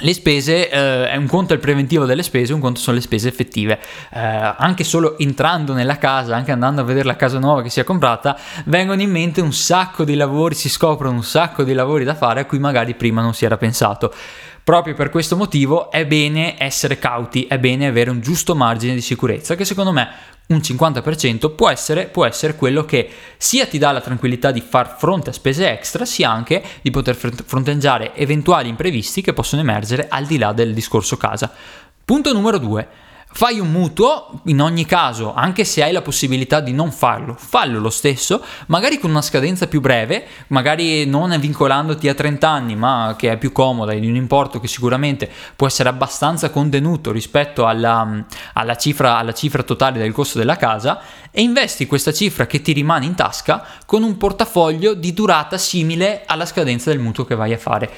le 0.00 0.14
spese, 0.14 0.70
eh, 0.70 1.16
un 1.16 1.26
conto 1.26 1.52
è 1.52 1.56
il 1.56 1.62
preventivo 1.62 2.04
delle 2.04 2.22
spese, 2.22 2.52
un 2.52 2.60
conto 2.60 2.80
sono 2.80 2.96
le 2.96 3.02
spese 3.02 3.28
effettive. 3.28 3.80
Eh, 4.12 4.18
anche 4.20 4.84
solo 4.84 5.18
entrando 5.18 5.72
nella 5.72 5.98
casa, 5.98 6.36
anche 6.36 6.52
andando 6.52 6.82
a 6.82 6.84
vedere 6.84 7.06
la 7.06 7.16
casa 7.16 7.38
nuova 7.38 7.62
che 7.62 7.70
si 7.70 7.80
è 7.80 7.84
comprata, 7.84 8.38
vengono 8.66 9.02
in 9.02 9.10
mente 9.10 9.40
un 9.40 9.52
sacco 9.52 10.04
di 10.04 10.14
lavori, 10.14 10.54
si 10.54 10.68
scoprono 10.68 11.16
un 11.16 11.24
sacco 11.24 11.64
di 11.64 11.72
lavori 11.72 12.04
da 12.04 12.14
fare 12.14 12.40
a 12.40 12.44
cui 12.44 12.58
magari 12.58 12.94
prima 12.94 13.22
non 13.22 13.34
si 13.34 13.44
era 13.44 13.56
pensato. 13.56 14.12
Proprio 14.62 14.94
per 14.94 15.08
questo 15.08 15.34
motivo 15.34 15.90
è 15.90 16.06
bene 16.06 16.54
essere 16.58 16.98
cauti, 16.98 17.46
è 17.46 17.58
bene 17.58 17.86
avere 17.86 18.10
un 18.10 18.20
giusto 18.20 18.54
margine 18.54 18.94
di 18.94 19.00
sicurezza 19.00 19.54
che 19.54 19.64
secondo 19.64 19.92
me 19.92 20.08
un 20.48 20.58
50% 20.58 21.54
può 21.54 21.68
essere, 21.68 22.06
può 22.06 22.24
essere, 22.24 22.56
quello 22.56 22.84
che 22.84 23.10
sia 23.36 23.66
ti 23.66 23.78
dà 23.78 23.92
la 23.92 24.00
tranquillità 24.00 24.50
di 24.50 24.60
far 24.60 24.96
fronte 24.98 25.30
a 25.30 25.32
spese 25.34 25.70
extra, 25.70 26.04
sia 26.04 26.30
anche 26.30 26.62
di 26.80 26.90
poter 26.90 27.14
fronteggiare 27.16 28.14
eventuali 28.14 28.68
imprevisti 28.68 29.20
che 29.20 29.32
possono 29.32 29.60
emergere 29.60 30.06
al 30.08 30.24
di 30.24 30.38
là 30.38 30.52
del 30.52 30.72
discorso 30.72 31.16
casa. 31.16 31.52
Punto 32.04 32.32
numero 32.32 32.58
2 32.58 32.88
Fai 33.30 33.60
un 33.60 33.70
mutuo, 33.70 34.40
in 34.44 34.60
ogni 34.60 34.86
caso, 34.86 35.34
anche 35.34 35.64
se 35.64 35.82
hai 35.82 35.92
la 35.92 36.00
possibilità 36.02 36.60
di 36.60 36.72
non 36.72 36.90
farlo, 36.90 37.36
fallo 37.38 37.78
lo 37.78 37.90
stesso, 37.90 38.42
magari 38.66 38.98
con 38.98 39.10
una 39.10 39.22
scadenza 39.22 39.68
più 39.68 39.80
breve, 39.80 40.26
magari 40.48 41.04
non 41.04 41.36
vincolandoti 41.38 42.08
a 42.08 42.14
30 42.14 42.48
anni, 42.48 42.74
ma 42.74 43.14
che 43.16 43.30
è 43.30 43.36
più 43.36 43.52
comoda 43.52 43.92
in 43.92 44.08
un 44.08 44.16
importo 44.16 44.58
che 44.58 44.66
sicuramente 44.66 45.30
può 45.54 45.66
essere 45.66 45.90
abbastanza 45.90 46.50
contenuto 46.50 47.12
rispetto 47.12 47.66
alla, 47.66 48.24
alla, 48.54 48.76
cifra, 48.76 49.18
alla 49.18 49.34
cifra 49.34 49.62
totale 49.62 49.98
del 49.98 50.12
costo 50.12 50.38
della 50.38 50.56
casa 50.56 51.00
e 51.30 51.42
investi 51.42 51.86
questa 51.86 52.12
cifra 52.12 52.46
che 52.46 52.62
ti 52.62 52.72
rimane 52.72 53.04
in 53.04 53.14
tasca 53.14 53.64
con 53.84 54.02
un 54.02 54.16
portafoglio 54.16 54.94
di 54.94 55.12
durata 55.12 55.58
simile 55.58 56.22
alla 56.26 56.46
scadenza 56.46 56.90
del 56.90 56.98
mutuo 56.98 57.24
che 57.24 57.36
vai 57.36 57.52
a 57.52 57.58
fare. 57.58 57.90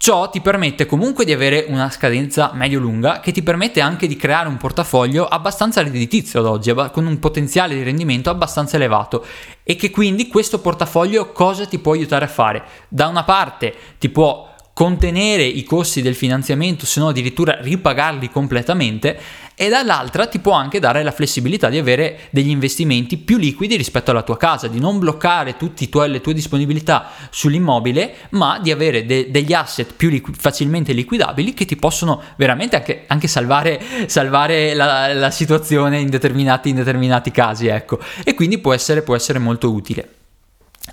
Ciò 0.00 0.30
ti 0.30 0.40
permette 0.40 0.86
comunque 0.86 1.24
di 1.24 1.32
avere 1.32 1.66
una 1.66 1.90
scadenza 1.90 2.52
medio-lunga 2.54 3.18
che 3.18 3.32
ti 3.32 3.42
permette 3.42 3.80
anche 3.80 4.06
di 4.06 4.14
creare 4.14 4.48
un 4.48 4.56
portafoglio 4.56 5.26
abbastanza 5.26 5.82
redditizio 5.82 6.38
ad 6.38 6.46
oggi, 6.46 6.72
con 6.92 7.04
un 7.04 7.18
potenziale 7.18 7.74
di 7.74 7.82
rendimento 7.82 8.30
abbastanza 8.30 8.76
elevato 8.76 9.26
e 9.64 9.74
che 9.74 9.90
quindi 9.90 10.28
questo 10.28 10.60
portafoglio 10.60 11.32
cosa 11.32 11.66
ti 11.66 11.80
può 11.80 11.94
aiutare 11.94 12.26
a 12.26 12.28
fare? 12.28 12.62
Da 12.88 13.08
una 13.08 13.24
parte 13.24 13.74
ti 13.98 14.08
può 14.08 14.48
contenere 14.72 15.42
i 15.42 15.64
costi 15.64 16.00
del 16.00 16.14
finanziamento, 16.14 16.86
se 16.86 17.00
no 17.00 17.08
addirittura 17.08 17.58
ripagarli 17.60 18.30
completamente, 18.30 19.18
e 19.60 19.68
dall'altra 19.68 20.26
ti 20.26 20.38
può 20.38 20.52
anche 20.52 20.78
dare 20.78 21.02
la 21.02 21.10
flessibilità 21.10 21.68
di 21.68 21.78
avere 21.78 22.20
degli 22.30 22.48
investimenti 22.48 23.16
più 23.16 23.38
liquidi 23.38 23.76
rispetto 23.76 24.12
alla 24.12 24.22
tua 24.22 24.36
casa, 24.36 24.68
di 24.68 24.78
non 24.78 25.00
bloccare 25.00 25.56
tutte 25.56 25.88
le 26.06 26.20
tue 26.20 26.32
disponibilità 26.32 27.10
sull'immobile, 27.30 28.14
ma 28.30 28.60
di 28.62 28.70
avere 28.70 29.04
de- 29.04 29.32
degli 29.32 29.52
asset 29.52 29.94
più 29.94 30.10
liqu- 30.10 30.36
facilmente 30.38 30.92
liquidabili 30.92 31.54
che 31.54 31.64
ti 31.64 31.74
possono 31.74 32.22
veramente 32.36 32.76
anche, 32.76 33.04
anche 33.08 33.26
salvare, 33.26 33.82
salvare 34.06 34.74
la, 34.74 35.12
la, 35.12 35.30
situazione 35.32 35.98
in 35.98 36.08
determinati, 36.08 36.68
in 36.68 36.76
determinati 36.76 37.32
casi. 37.32 37.66
Ecco. 37.66 37.98
E 38.22 38.34
quindi 38.34 38.58
può 38.58 38.72
essere, 38.72 39.02
può 39.02 39.16
essere 39.16 39.40
molto 39.40 39.72
utile. 39.72 40.17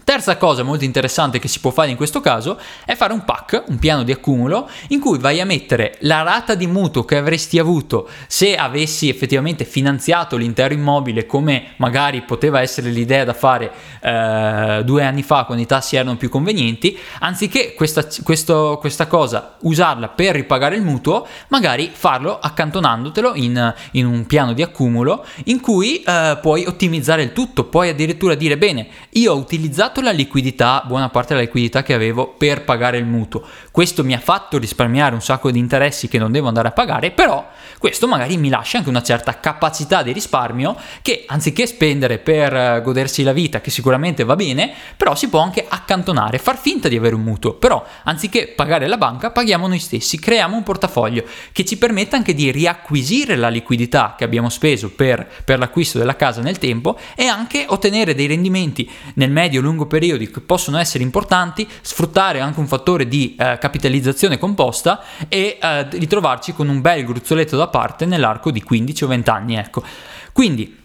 Terza 0.04 0.38
cosa 0.38 0.64
molto 0.64 0.84
interessante 0.84 1.40
che 1.40 1.48
si 1.48 1.60
può 1.60 1.72
fare 1.72 1.90
in 1.90 1.96
questo 1.96 2.22
caso 2.22 2.60
è 2.86 2.96
fare 2.96 3.14
un 3.14 3.24
pack, 3.24 3.64
un 3.68 3.80
piano 3.80 4.04
di 4.04 4.12
accumulo, 4.12 4.70
in 4.90 5.00
cui 5.00 5.18
vai 5.18 5.42
a 5.42 5.46
mettere 5.46 5.98
la 6.02 6.22
rata 6.22 6.54
di 6.54 6.68
mutuo 6.68 7.06
che 7.06 7.18
avresti 7.18 7.58
avuto 7.58 8.08
se 8.28 8.56
avessi 8.56 9.10
effettivamente 9.10 9.66
finanziato 9.66 10.38
l'intero 10.38 10.74
immobile 10.74 11.26
come 11.26 11.74
magari 11.78 12.22
poteva 12.22 12.62
essere 12.62 12.90
l'idea 12.90 13.24
da 13.24 13.34
fare 13.34 13.72
eh, 14.02 14.82
due 14.84 15.04
anni 15.04 15.24
fa 15.24 15.46
quando 15.46 15.64
i 15.64 15.68
tassi 15.68 15.96
erano 15.96 16.18
più 16.18 16.30
convenienti, 16.30 16.98
anziché 17.20 17.74
questa, 17.74 18.06
questo, 18.24 18.78
questa 18.80 19.08
cosa 19.08 19.56
usarla 19.62 20.10
per 20.10 20.36
ripagare 20.36 20.76
il 20.76 20.84
mutuo, 20.84 21.26
magari 21.48 21.90
farlo 21.92 22.38
accantonandotelo 22.40 23.34
in, 23.36 23.74
in 23.92 24.06
un 24.06 24.26
piano 24.26 24.54
di 24.54 24.62
accumulo 24.62 25.26
in 25.46 25.60
cui 25.62 26.04
eh, 26.04 26.38
puoi 26.42 26.66
ottimizzare 26.66 27.24
il 27.24 27.34
tutto, 27.34 27.64
puoi 27.66 27.90
addirittura 27.90 28.36
dire 28.36 28.58
bene, 28.58 28.88
io 29.12 29.34
ho 29.34 29.38
utilizzato 29.38 29.85
utilizzato 29.86 30.02
la 30.02 30.12
liquidità, 30.12 30.84
buona 30.86 31.10
parte 31.10 31.34
della 31.34 31.46
liquidità 31.46 31.84
che 31.84 31.94
avevo 31.94 32.28
per 32.28 32.64
pagare 32.64 32.98
il 32.98 33.06
mutuo. 33.06 33.44
Questo 33.72 34.04
mi 34.04 34.14
ha 34.14 34.20
fatto 34.20 34.58
risparmiare 34.58 35.14
un 35.14 35.22
sacco 35.22 35.52
di 35.52 35.60
interessi 35.60 36.08
che 36.08 36.18
non 36.18 36.32
devo 36.32 36.48
andare 36.48 36.70
a 36.70 36.72
pagare, 36.72 37.12
però 37.12 37.48
questo 37.78 38.08
magari 38.08 38.38
mi 38.38 38.50
lascia 38.50 38.78
anche 38.78 38.90
una 38.90 39.04
certa 39.04 39.40
capacità 39.40 40.02
di 40.02 40.12
risparmio 40.12 40.76
che 41.02 41.26
anziché 41.28 41.68
spendere 41.68 42.18
per 42.18 42.56
eh, 42.56 42.82
godersi 42.82 43.22
la 43.24 43.34
vita, 43.34 43.62
che 43.62 43.70
sicuramente 43.70 44.24
va 44.24 44.36
bene, 44.36 44.74
però 44.96 45.14
si 45.16 45.30
può 45.30 45.40
anche 45.40 45.66
accantonare, 45.68 46.38
far 46.38 46.58
finta 46.58 46.88
di 46.88 46.96
avere 46.96 47.16
un 47.16 47.22
mutuo, 47.22 47.54
però 47.54 47.86
anziché 48.04 48.48
pagare 48.48 48.88
la 48.88 48.98
banca, 48.98 49.32
paghiamo 49.32 49.68
noi 49.68 49.80
stessi, 49.80 50.20
creiamo 50.20 50.56
un 50.56 50.64
portafoglio 50.64 51.26
che 51.52 51.66
ci 51.66 51.78
permetta 51.78 52.16
anche 52.16 52.34
di 52.34 52.52
riacquisire 52.52 53.36
la 53.36 53.50
liquidità 53.50 54.16
che 54.18 54.24
abbiamo 54.24 54.50
speso 54.50 54.92
per, 54.92 55.28
per 55.44 55.60
l'acquisto 55.60 55.98
della 55.98 56.16
casa 56.16 56.42
nel 56.42 56.58
tempo 56.58 56.98
e 57.16 57.26
anche 57.26 57.66
ottenere 57.68 58.16
dei 58.16 58.28
rendimenti 58.28 58.90
nel 59.16 59.32
medio 59.32 59.62
lungo 59.62 59.75
lungo 59.76 59.86
periodi 59.86 60.32
che 60.32 60.40
possono 60.40 60.78
essere 60.78 61.04
importanti, 61.04 61.68
sfruttare 61.82 62.40
anche 62.40 62.60
un 62.60 62.68
fattore 62.68 63.08
di 63.08 63.36
eh, 63.38 63.58
capitalizzazione 63.60 64.40
composta 64.40 65.04
e 65.28 65.60
eh, 65.62 65.88
ritrovarci 65.90 66.54
con 66.54 66.70
un 66.70 66.80
bel 66.80 67.04
gruzzoletto 67.06 67.58
da 67.58 67.68
parte 67.68 68.06
nell'arco 68.06 68.50
di 68.50 68.64
15 68.64 69.04
o 69.04 69.08
20 69.08 69.30
anni. 69.30 69.56
Ecco. 69.56 69.84
Quindi 70.32 70.84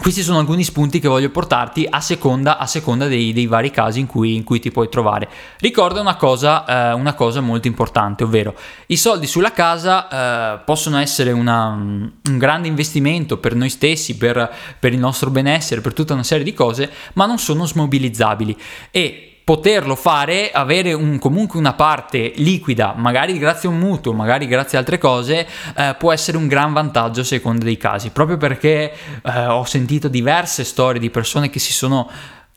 questi 0.00 0.22
sono 0.22 0.38
alcuni 0.38 0.64
spunti 0.64 1.00
che 1.00 1.08
voglio 1.08 1.28
portarti 1.28 1.86
a 1.88 2.00
seconda, 2.00 2.56
a 2.56 2.66
seconda 2.66 3.08
dei, 3.08 3.34
dei, 3.34 3.46
vari 3.46 3.70
casi 3.70 4.00
in 4.00 4.06
cui, 4.06 4.34
in 4.34 4.42
cui, 4.42 4.58
ti 4.58 4.70
puoi 4.70 4.88
trovare. 4.88 5.28
Ricorda 5.58 6.00
una 6.00 6.16
cosa, 6.16 6.64
eh, 6.64 6.92
una 6.94 7.12
cosa, 7.12 7.40
molto 7.40 7.68
importante, 7.68 8.24
ovvero 8.24 8.54
i 8.86 8.96
soldi 8.96 9.26
sulla 9.26 9.52
casa 9.52 10.08
eh, 10.08 10.58
possono 10.64 10.96
essere 10.98 11.32
una, 11.32 11.68
un 11.68 12.38
grande 12.38 12.68
investimento 12.68 13.36
per 13.36 13.54
noi 13.54 13.68
stessi, 13.68 14.16
per, 14.16 14.50
per 14.78 14.94
il 14.94 14.98
nostro 14.98 15.28
benessere, 15.28 15.82
per 15.82 15.92
tutta 15.92 16.14
una 16.14 16.22
serie 16.22 16.44
di 16.44 16.54
cose, 16.54 16.90
ma 17.12 17.26
non 17.26 17.38
sono 17.38 17.66
smobilizzabili. 17.66 18.56
E 18.90 19.31
poterlo 19.44 19.96
fare, 19.96 20.50
avere 20.52 20.92
un, 20.92 21.18
comunque 21.18 21.58
una 21.58 21.72
parte 21.72 22.32
liquida, 22.36 22.94
magari 22.96 23.38
grazie 23.38 23.68
a 23.68 23.72
un 23.72 23.78
mutuo, 23.78 24.12
magari 24.12 24.46
grazie 24.46 24.78
a 24.78 24.80
altre 24.80 24.98
cose, 24.98 25.46
eh, 25.76 25.96
può 25.98 26.12
essere 26.12 26.36
un 26.36 26.46
gran 26.46 26.72
vantaggio 26.72 27.22
a 27.22 27.24
seconda 27.24 27.64
dei 27.64 27.76
casi, 27.76 28.10
proprio 28.10 28.36
perché 28.36 28.92
eh, 29.22 29.46
ho 29.46 29.64
sentito 29.64 30.08
diverse 30.08 30.64
storie 30.64 31.00
di 31.00 31.10
persone 31.10 31.50
che 31.50 31.58
si 31.58 31.72
sono 31.72 32.08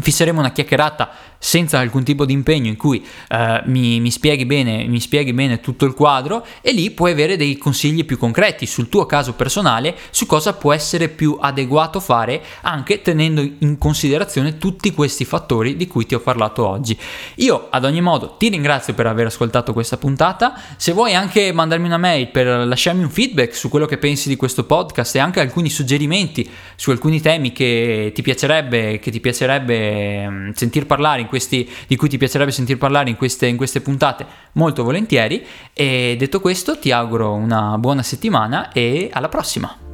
fisseremo 0.00 0.38
una 0.38 0.52
chiacchierata 0.52 1.10
senza 1.38 1.78
alcun 1.78 2.02
tipo 2.02 2.24
di 2.24 2.32
impegno 2.32 2.68
in 2.68 2.76
cui 2.76 3.04
eh, 3.28 3.62
mi, 3.66 4.00
mi, 4.00 4.10
spieghi 4.10 4.44
bene, 4.44 4.86
mi 4.86 5.00
spieghi 5.00 5.32
bene 5.32 5.60
tutto 5.60 5.84
il 5.84 5.94
quadro 5.94 6.44
e 6.60 6.72
lì 6.72 6.90
puoi 6.90 7.12
avere 7.12 7.36
dei 7.36 7.56
consigli 7.56 8.04
più 8.04 8.18
concreti 8.18 8.66
sul 8.66 8.88
tuo 8.88 9.06
caso 9.06 9.34
personale 9.34 9.96
su 10.10 10.26
cosa 10.26 10.54
può 10.54 10.72
essere 10.72 11.08
più 11.08 11.38
adeguato 11.40 12.00
fare 12.00 12.42
anche 12.62 13.02
tenendo 13.02 13.40
in 13.40 13.78
considerazione 13.78 14.58
tutti 14.58 14.92
questi 14.92 15.24
fattori 15.24 15.76
di 15.76 15.86
cui 15.86 16.06
ti 16.06 16.14
ho 16.14 16.20
parlato 16.20 16.66
oggi. 16.66 16.98
Io 17.36 17.68
ad 17.70 17.84
ogni 17.84 18.00
modo 18.00 18.34
ti 18.36 18.48
ringrazio 18.48 18.94
per 18.94 19.06
aver 19.06 19.26
ascoltato 19.26 19.72
questa 19.72 19.96
puntata, 19.96 20.60
se 20.76 20.92
vuoi 20.92 21.14
anche 21.14 21.52
mandarmi 21.52 21.86
una 21.86 21.98
mail 21.98 22.28
per 22.28 22.46
lasciarmi 22.66 23.02
un 23.02 23.10
feedback 23.10 23.54
su 23.54 23.68
quello 23.68 23.86
che 23.86 23.98
pensi 23.98 24.28
di 24.28 24.36
questo 24.36 24.64
podcast 24.64 25.14
e 25.14 25.20
anche 25.20 25.40
alcuni 25.40 25.70
suggerimenti 25.70 26.48
su 26.74 26.90
alcuni 26.90 27.20
temi 27.20 27.52
che 27.52 28.10
ti 28.14 28.22
piacerebbe, 28.22 28.98
che 28.98 29.10
ti 29.10 29.20
piacerebbe 29.20 29.87
mm, 30.28 30.50
sentir 30.50 30.86
parlare 30.86 31.26
questi, 31.26 31.68
di 31.86 31.96
cui 31.96 32.08
ti 32.08 32.18
piacerebbe 32.18 32.50
sentir 32.50 32.78
parlare 32.78 33.10
in 33.10 33.16
queste, 33.16 33.46
in 33.46 33.56
queste 33.56 33.80
puntate, 33.80 34.26
molto 34.52 34.82
volentieri. 34.82 35.44
E 35.72 36.16
detto 36.18 36.40
questo, 36.40 36.78
ti 36.78 36.90
auguro 36.90 37.34
una 37.34 37.78
buona 37.78 38.02
settimana 38.02 38.72
e 38.72 39.08
alla 39.12 39.28
prossima! 39.28 39.87